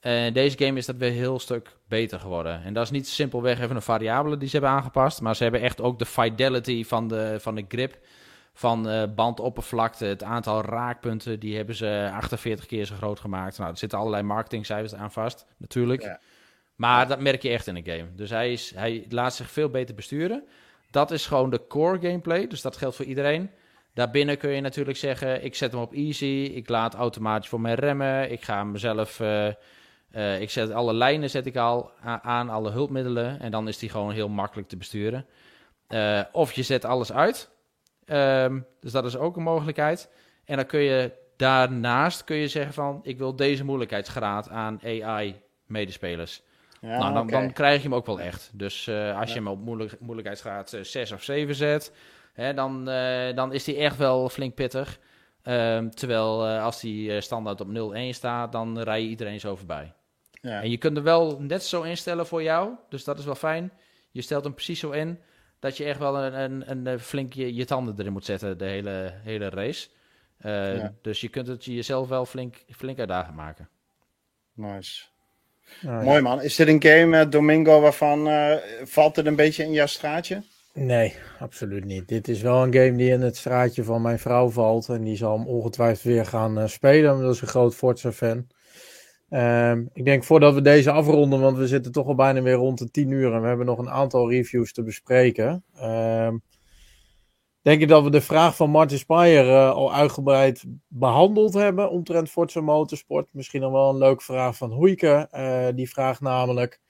[0.00, 2.62] En deze game is dat weer een heel stuk beter geworden.
[2.62, 5.20] En dat is niet simpelweg even een variabele die ze hebben aangepast.
[5.20, 7.98] Maar ze hebben echt ook de fidelity van de, van de grip
[8.56, 13.58] van uh, bandoppervlakte, het aantal raakpunten, die hebben ze 48 keer zo groot gemaakt.
[13.58, 16.02] Nou, er zitten allerlei marketingcijfers aan vast, natuurlijk.
[16.02, 16.20] Ja.
[16.74, 18.14] Maar dat merk je echt in de game.
[18.14, 20.44] Dus hij, is, hij laat zich veel beter besturen.
[20.90, 23.50] Dat is gewoon de core gameplay, dus dat geldt voor iedereen.
[23.94, 27.74] Daarbinnen kun je natuurlijk zeggen, ik zet hem op easy, ik laat automatisch voor mij
[27.74, 29.20] remmen, ik ga mezelf...
[29.20, 29.48] Uh,
[30.16, 31.90] uh, ik zet alle lijnen zet ik al
[32.22, 33.40] aan, alle hulpmiddelen.
[33.40, 35.26] En dan is die gewoon heel makkelijk te besturen.
[35.88, 37.50] Uh, of je zet alles uit.
[38.06, 40.10] Um, dus dat is ook een mogelijkheid.
[40.44, 43.00] En dan kun je daarnaast kun je zeggen van...
[43.02, 46.42] ik wil deze moeilijkheidsgraad aan AI-medespelers.
[46.86, 48.50] Ja, nou, dan, dan, krijg je hem ook wel echt.
[48.52, 51.92] Dus uh, als je hem op moeilijk, moeilijkheidsgraad 6 of 7 zet...
[52.32, 52.84] Hè, dan,
[53.34, 54.98] dan is die echt wel flink pittig.
[55.42, 57.70] Um, terwijl als die standaard op 0-1
[58.10, 58.52] staat...
[58.52, 59.92] dan rij je iedereen zo voorbij.
[60.40, 60.62] Ja.
[60.62, 62.74] En je kunt er wel net zo instellen voor jou.
[62.88, 63.72] Dus dat is wel fijn.
[64.10, 65.18] Je stelt hem precies zo in
[65.58, 68.64] dat je echt wel een, een, een, flink je, je, tanden erin moet zetten de
[68.64, 69.88] hele, hele race.
[70.40, 70.94] Uh, ja.
[71.02, 73.68] Dus je kunt het jezelf wel flink, flink uitdagend maken.
[74.52, 75.04] Nice.
[75.86, 76.42] Oh, Mooi man.
[76.42, 78.52] Is dit een game, uh, Domingo, waarvan uh,
[78.84, 80.42] valt het een beetje in jouw straatje?
[80.72, 82.08] Nee, absoluut niet.
[82.08, 84.88] Dit is wel een game die in het straatje van mijn vrouw valt.
[84.88, 87.20] En die zal hem ongetwijfeld weer gaan spelen.
[87.20, 88.46] Dat is een groot Forza-fan.
[89.30, 92.78] Um, ik denk voordat we deze afronden, want we zitten toch al bijna weer rond
[92.78, 95.64] de 10 uur en we hebben nog een aantal reviews te bespreken.
[95.82, 96.42] Um,
[97.66, 102.30] denk ik dat we de vraag van Martin Spire uh, al uitgebreid behandeld hebben omtrent
[102.30, 103.28] Forza Motorsport.
[103.30, 105.28] Misschien nog wel een leuke vraag van Hoeike.
[105.32, 106.80] Uh, die vraagt namelijk,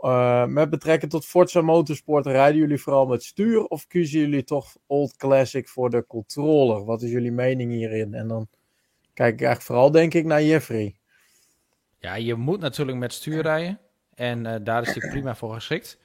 [0.00, 4.76] uh, met betrekking tot Forza Motorsport, rijden jullie vooral met stuur of kiezen jullie toch
[4.86, 6.84] Old Classic voor de controller?
[6.84, 8.14] Wat is jullie mening hierin?
[8.14, 8.48] En dan
[9.14, 10.96] kijk ik eigenlijk vooral denk ik naar Jeffrey.
[11.98, 13.80] Ja, je moet natuurlijk met stuur rijden.
[14.14, 15.98] En daar is hij prima voor geschikt.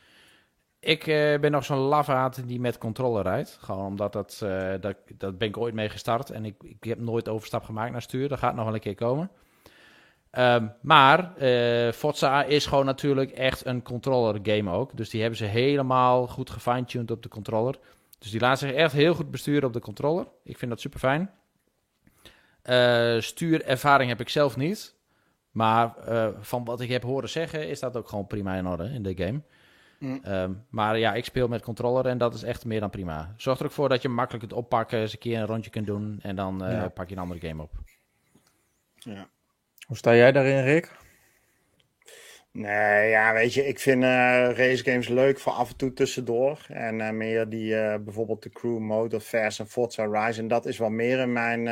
[0.84, 3.58] Ik uh, ben nog zo'n lafaat die met controller rijdt.
[3.62, 6.30] Gewoon omdat dat, uh, dat, dat ben ik ooit mee gestart.
[6.30, 8.30] En ik, ik heb nooit overstap gemaakt naar stuur.
[8.30, 9.30] Dat gaat nog wel een keer komen.
[10.32, 11.34] Um, maar
[11.94, 14.98] Forza is gewoon natuurlijk echt een controller game ook.
[14.98, 17.76] Dus die hebben ze helemaal goed gefine-tuned op de controller.
[18.20, 20.28] Dus die laat zich echt heel goed besturen op de controller.
[20.44, 21.32] Ik vind dat super fijn.
[23.22, 24.96] stuurervaring heb ik zelf niet.
[25.52, 28.84] Maar uh, van wat ik heb horen zeggen, is dat ook gewoon prima in orde
[28.84, 29.42] in de game.
[30.04, 30.22] Mm.
[30.28, 33.34] Um, maar ja, ik speel met controller en dat is echt meer dan prima.
[33.38, 35.86] Zorg er ook voor dat je makkelijk het oppakken, eens een keer een rondje kunt
[35.86, 36.89] doen en dan uh, ja.
[36.89, 37.72] pak je een andere game op.
[38.93, 39.28] Ja.
[39.88, 40.91] Hoe sta jij daarin, Rick?
[42.51, 44.10] Nee, ja, weet je, ik vind uh,
[44.51, 46.66] race games leuk voor af en toe tussendoor.
[46.68, 50.66] En uh, meer die, uh, bijvoorbeeld de crew mode of Fast en Forza Horizon, dat
[50.66, 51.64] is wel meer in mijn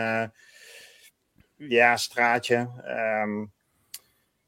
[1.55, 2.69] ja, straatje.
[3.23, 3.51] Um,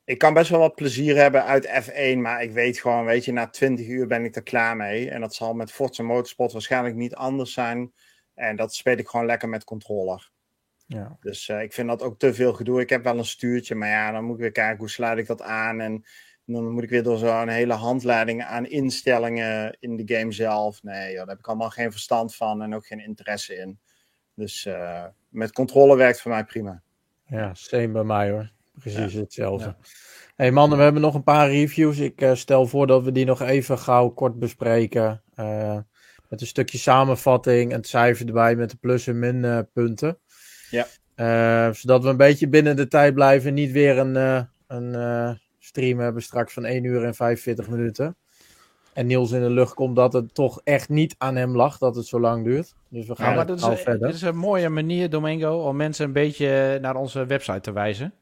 [0.06, 3.32] ik kan best wel wat plezier hebben uit F1, maar ik weet gewoon, weet je,
[3.32, 5.10] na 20 uur ben ik er klaar mee.
[5.10, 7.94] En dat zal met Forza Motorsport waarschijnlijk niet anders zijn.
[8.34, 10.32] En dat speel ik gewoon lekker met controller.
[10.86, 11.18] Ja.
[11.20, 12.82] Dus uh, ik vind dat ook te veel gedoe.
[12.82, 15.28] Ik heb wel een stuurtje, maar ja, dan moet ik weer kijken hoe sluit ik
[15.28, 15.80] dat aan.
[15.80, 16.06] En
[16.46, 20.84] dan moet ik weer door zo'n hele handleiding aan instellingen in de game zelf.
[20.84, 23.80] Nee, joh, daar heb ik allemaal geen verstand van en ook geen interesse in.
[24.36, 26.82] Dus uh, met controle werkt voor mij prima.
[27.26, 28.52] Ja, same bij mij hoor.
[28.80, 29.66] Precies hetzelfde.
[29.66, 29.78] Ja.
[30.36, 31.98] Hey mannen, we hebben nog een paar reviews.
[31.98, 35.22] Ik uh, stel voor dat we die nog even gauw kort bespreken.
[35.40, 35.78] Uh,
[36.30, 40.18] met een stukje samenvatting en het cijfer erbij met de plus- en minpunten.
[40.70, 40.88] ja.
[41.16, 43.54] Uh, zodat we een beetje binnen de tijd blijven.
[43.54, 48.16] Niet weer een, een stream hebben straks van 1 uur en 45 minuten.
[48.94, 51.96] En Niels in de lucht komt dat het toch echt niet aan hem lag dat
[51.96, 52.76] het zo lang duurt.
[52.90, 54.08] Dus we gaan ja, maar dit is, verder.
[54.08, 58.14] Dit is een mooie manier, Domingo, om mensen een beetje naar onze website te wijzen.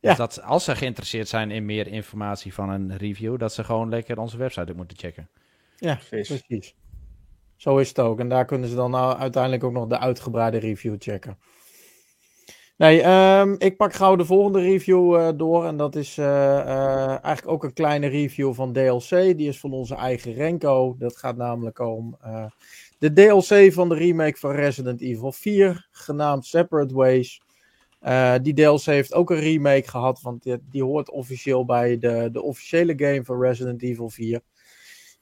[0.00, 3.88] Dus dat als ze geïnteresseerd zijn in meer informatie van een review, dat ze gewoon
[3.88, 5.28] lekker onze website moeten checken.
[5.76, 6.74] Ja, precies.
[7.56, 8.20] Zo is het ook.
[8.20, 11.38] En daar kunnen ze dan nou uiteindelijk ook nog de uitgebreide review checken.
[12.76, 15.66] Nee, um, ik pak gauw de volgende review uh, door.
[15.66, 19.08] En dat is uh, uh, eigenlijk ook een kleine review van DLC.
[19.10, 20.96] Die is van onze eigen Renko.
[20.98, 22.18] Dat gaat namelijk om
[22.98, 27.42] de DLC van de remake van Resident Evil 4, genaamd Separate Ways.
[28.02, 32.42] Uh, die DLC heeft ook een remake gehad, want die, hoort officieel bij de, de
[32.42, 34.40] officiële game van Resident Evil 4.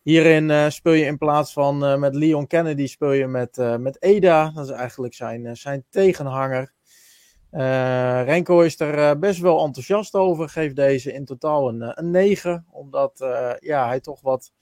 [0.02, 4.00] Hierin uh, speel je in plaats van uh, met Leon Kennedy, speel je met, met
[4.00, 4.50] Ada.
[4.50, 6.74] Dat is eigenlijk zijn, zijn tegenhanger.
[8.24, 12.66] Renko is er best wel enthousiast over, geeft deze in totaal een, een 9.
[12.70, 13.12] Omdat
[13.58, 14.52] ja, hij toch wat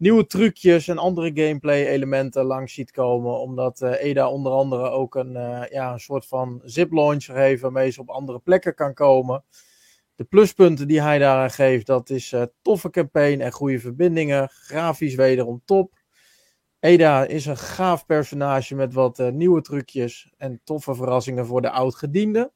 [0.00, 3.40] nieuwe trucjes en andere gameplay elementen langs ziet komen.
[3.40, 7.62] Omdat uh, Eda onder andere ook een, uh, ja, een soort van zip launcher heeft
[7.62, 9.44] waarmee ze op andere plekken kan komen.
[10.14, 14.48] De pluspunten die hij daaraan geeft, dat is uh, toffe campaign en goede verbindingen.
[14.48, 15.92] Grafisch wederom top.
[16.78, 22.52] Eda is een gaaf personage met wat nieuwe trucjes en toffe verrassingen voor de oud-gedienden.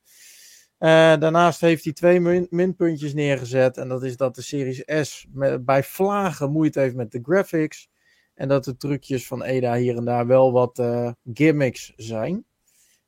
[0.84, 3.76] Uh, daarnaast heeft hij twee min minpuntjes neergezet.
[3.76, 7.88] En dat is dat de Series S met, bij vlagen moeite heeft met de graphics.
[8.34, 12.44] En dat de trucjes van Eda hier en daar wel wat uh, gimmicks zijn.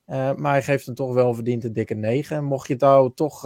[0.06, 2.36] maar hij geeft hem toch wel verdiend een dikke 9.
[2.36, 3.44] En mocht je het nou toch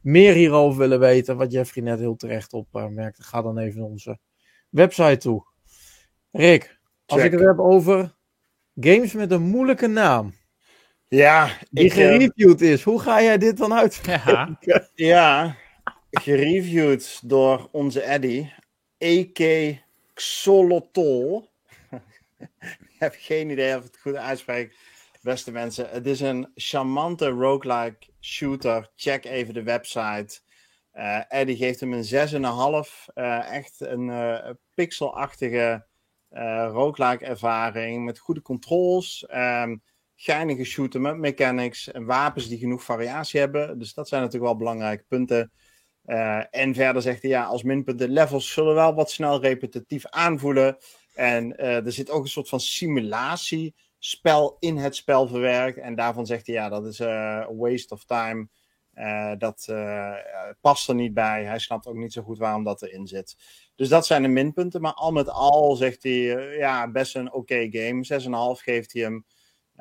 [0.00, 4.18] meer hierover willen weten, wat Jeffrey net heel terecht opmerkte, ga dan even naar onze
[4.68, 5.46] website toe.
[6.30, 8.14] Rick, als ik het heb over
[8.74, 10.32] games met een moeilijke naam.
[11.10, 12.82] Ja, die ik, gereviewd is.
[12.82, 14.00] Hoe ga jij dit dan uit?
[14.04, 14.58] Ja,
[14.94, 15.56] ja
[16.10, 18.50] gereviewd door onze Eddy.
[18.98, 19.74] E.K.
[20.14, 21.48] Xolotol.
[22.60, 24.76] ik heb geen idee of het goed uitspreek.
[25.22, 28.90] Beste mensen, het is een charmante roguelike shooter.
[28.96, 30.40] Check even de website.
[30.94, 33.12] Uh, Eddie geeft hem een 6,5.
[33.14, 35.86] Uh, echt een uh, pixelachtige
[36.32, 39.26] uh, roguelike ervaring met goede controls.
[39.34, 39.82] Um,
[40.22, 43.78] geinige shooter met mechanics en wapens die genoeg variatie hebben.
[43.78, 45.52] Dus dat zijn natuurlijk wel belangrijke punten.
[46.06, 50.76] Uh, en verder zegt hij ja, als minpunten levels zullen wel wat snel repetitief aanvoelen.
[51.14, 55.78] En uh, er zit ook een soort van simulatiespel in het spel verwerkt.
[55.78, 58.48] En daarvan zegt hij ja, dat is a waste of time.
[59.38, 59.74] Dat
[60.60, 61.44] past er niet bij.
[61.44, 63.36] Hij snapt ook niet zo goed waarom dat erin zit.
[63.74, 64.80] Dus dat zijn de minpunten.
[64.80, 66.12] Maar al met al zegt hij,
[66.56, 68.56] ja, best een oké okay game.
[68.56, 69.24] 6,5 geeft hij hem.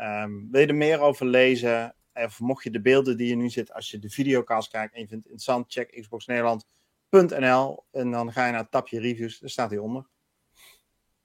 [0.02, 1.96] Um, wil je er meer over lezen?
[2.14, 5.02] Of mocht je de beelden die je nu zit, als je de videocast kijkt en
[5.02, 9.40] je vindt het interessant, check xboxnederland.nl en dan ga je naar het tapje reviews.
[9.40, 10.08] Daar staat hij onder.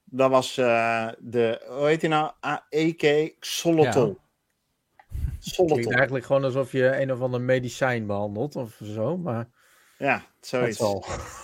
[0.05, 2.33] Dat was de, hoe heet hij nou?
[2.69, 4.07] EK Solotol.
[4.07, 4.23] Ja.
[5.41, 9.49] Het klinkt eigenlijk gewoon alsof je een of ander medicijn behandelt of zo, maar...
[9.99, 10.79] Ja, zoiets.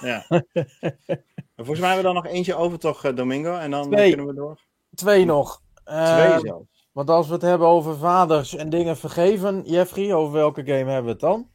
[0.01, 0.25] Ja.
[1.57, 3.57] Volgens mij hebben we dan nog eentje over toch, eh, Domingo?
[3.57, 4.09] En dan Twee.
[4.09, 4.61] kunnen we door.
[4.95, 5.63] Twee nog.
[5.85, 6.80] Twee Uh, zelfs.
[6.93, 11.05] Want als we het hebben over vaders en dingen vergeven, Jeffrey, over welke game hebben
[11.05, 11.49] we het dan?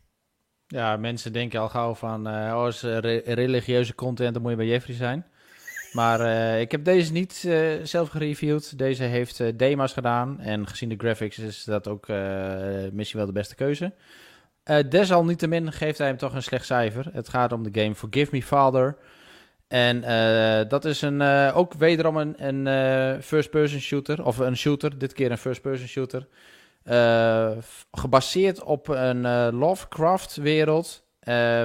[0.67, 4.57] Ja, mensen denken al gauw van, eh oh, eh, re- religieuze content, dan moet je
[4.57, 5.25] bij Jeffrey zijn.
[5.91, 7.33] Maar eh, ik heb deze niet
[7.83, 8.77] zelf gereviewd.
[8.77, 10.39] Deze heeft dema's gedaan.
[10.39, 12.07] En gezien de graphics is dat ook
[12.91, 13.93] misschien wel de beste keuze.
[14.89, 17.09] Desalniettemin geeft hij hem toch een slecht cijfer.
[17.13, 18.97] Het gaat om de game Forgive Me Father.
[19.76, 24.26] En eh, dat is een, eh, ook wederom een, een eh, first-person shooter.
[24.26, 26.28] Of een shooter, dit keer een first-person shooter.
[27.91, 29.21] Gebaseerd op een
[29.55, 31.03] Lovecraft-wereld.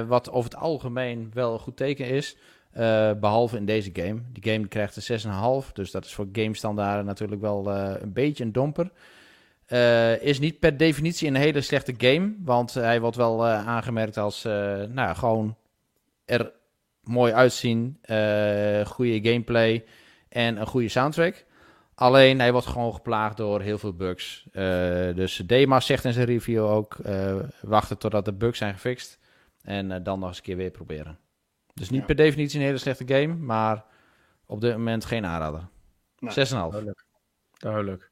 [0.07, 2.37] wat over het algemeen wel een goed teken is.
[2.71, 4.21] Eh, behalve in deze game.
[4.31, 5.71] Die game krijgt een 6,5.
[5.71, 8.91] Dus dat is voor game-standaarden natuurlijk wel een beetje een domper.
[10.21, 12.33] Is niet per definitie een hele slechte game.
[12.43, 14.43] Want hij wordt wel aangemerkt als
[14.89, 15.55] nou, gewoon
[16.25, 16.59] er
[17.03, 17.97] mooi uitzien.
[18.01, 19.85] eh goede gameplay
[20.29, 21.45] en een goede soundtrack.
[21.95, 24.45] Alleen hij wordt gewoon geplaagd door heel veel bugs.
[24.51, 24.63] Eh,
[25.15, 29.19] dus Dema zegt in zijn review ook: eh, wachten totdat de bugs zijn gefixt.
[29.61, 31.19] En eh, dan nog eens een keer weer proberen.
[31.73, 32.05] Dus niet Ja.
[32.05, 33.83] per definitie een hele slechte game, maar
[34.45, 35.67] op dit moment geen aanrader.
[36.19, 36.33] Nee.
[36.33, 36.71] 6,5.
[36.71, 37.05] Duidelijk.
[37.57, 38.11] Duidelijk.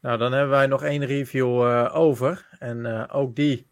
[0.00, 2.48] Nou, dan hebben wij nog één review eh, over.
[2.58, 3.69] En eh, ook die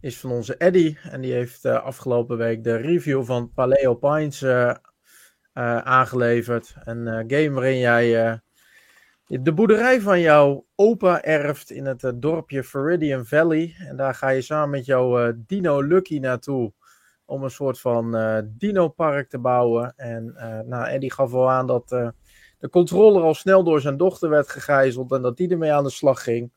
[0.00, 0.96] is van onze Eddy.
[1.02, 6.74] En die heeft eh, afgelopen week de review van Paleo Pines eh, eh, aangeleverd.
[6.84, 8.40] Een game waarin jij
[9.26, 13.74] de boerderij van jouw opa erft in het dorpje Viridian Valley.
[13.78, 16.72] En daar ga je samen met jouw Dino Lucky naartoe.
[17.24, 19.92] Om een soort van eh dino-park te bouwen.
[19.96, 21.88] En eh nou, Eddy gaf wel aan dat
[22.58, 25.12] de controller al snel door zijn dochter werd gegijzeld.
[25.12, 26.52] En dat die ermee aan de slag ging.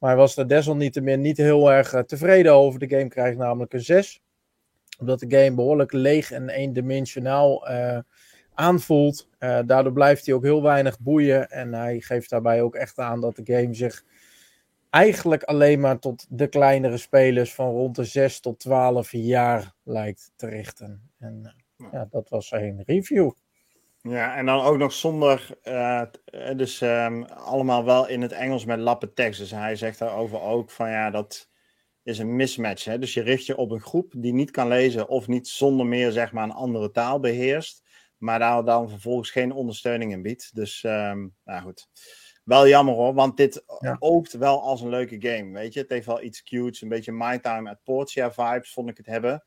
[0.00, 2.80] Maar hij was er desalniettemin niet heel erg eh, tevreden over.
[2.80, 4.22] De game krijgt namelijk een 6.
[4.98, 7.98] Omdat de game behoorlijk leeg en eendimensionaal eh
[8.60, 9.28] aanvoelt.
[9.38, 11.50] Eh, daardoor blijft hij ook heel weinig boeien.
[11.50, 14.04] En hij geeft daarbij ook echt aan dat de game zich
[14.90, 20.32] eigenlijk alleen maar tot de kleinere spelers van rond de 6 tot 12 jaar lijkt
[20.36, 21.10] te richten.
[21.18, 21.54] En
[21.92, 23.30] ja, dat was zijn review.
[24.02, 28.64] Ja, en dan ook nog zonder, eh, eh, dus ehm, allemaal wel in het Engels
[28.64, 29.40] met lappen tekst.
[29.40, 31.48] Dus hij zegt daarover ook van ja, dat
[32.02, 32.84] is een mismatch.
[32.84, 32.98] Hè?
[32.98, 36.12] Dus je richt je op een groep die niet kan lezen of niet zonder meer
[36.12, 37.82] zeg maar een andere taal beheerst.
[38.18, 40.54] Maar daar dan vervolgens geen ondersteuning in biedt.
[40.54, 41.88] Dus ehm, nou goed.
[42.44, 43.96] Wel jammer hoor, want dit Ja.
[43.98, 45.52] oogt wel als een leuke game.
[45.52, 46.80] Weet je, het heeft wel iets cutes.
[46.82, 49.44] Een beetje My Time at Portia vibes vond ik het hebben.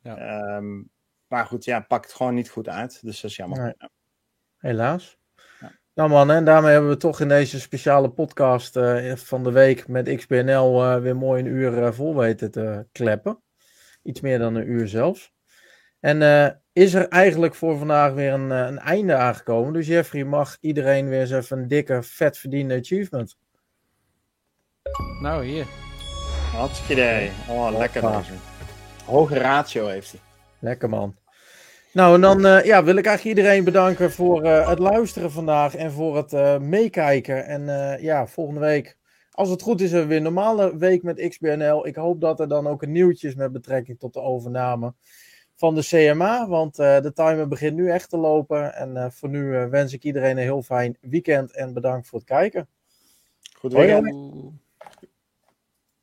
[0.00, 0.16] Ja.
[0.16, 0.82] Ehm,
[1.26, 3.02] maar goed, ja, pakt het gewoon niet goed uit.
[3.02, 3.62] Dus dat is jammer.
[3.62, 3.74] Nee.
[3.78, 3.90] Ja.
[4.64, 5.18] Helaas.
[5.60, 5.72] Ja.
[5.94, 9.88] Nou man, en daarmee hebben we toch in deze speciale podcast eh, van de week
[9.88, 13.42] met XBNL eh, weer mooi een uur eh, vol weten te kleppen.
[14.02, 15.32] Iets meer dan een uur zelfs.
[16.00, 19.72] En eh, is er eigenlijk voor vandaag weer een, een einde aangekomen.
[19.72, 23.36] Dus Jeffrey mag iedereen weer eens even een dikke, vet verdiende achievement.
[25.20, 25.66] Nou, hier.
[26.52, 27.30] Hartstikke idee.
[27.48, 28.18] Oh, lekker Hoppa.
[28.18, 28.32] deze.
[29.04, 30.20] Hoge ratio heeft hij.
[30.58, 31.16] Lekker man.
[31.94, 35.74] Nou, en dan eh, ja, wil ik eigenlijk iedereen bedanken voor eh, het luisteren vandaag
[35.74, 37.46] en voor het eh, meekijken.
[37.46, 38.98] En eh, ja, volgende week,
[39.30, 41.86] als het goed is, hebben we weer een normale week met XBNL.
[41.86, 44.94] Ik hoop dat er dan ook een nieuwtje is met betrekking tot de overname
[45.56, 46.48] van de CMA.
[46.48, 48.74] Want eh, de timer begint nu echt te lopen.
[48.74, 52.18] En eh, voor nu eh, wens ik iedereen een heel fijn weekend en bedankt voor
[52.18, 52.68] het kijken.
[53.58, 54.10] Goed weekend.
[54.10, 54.62] hoi.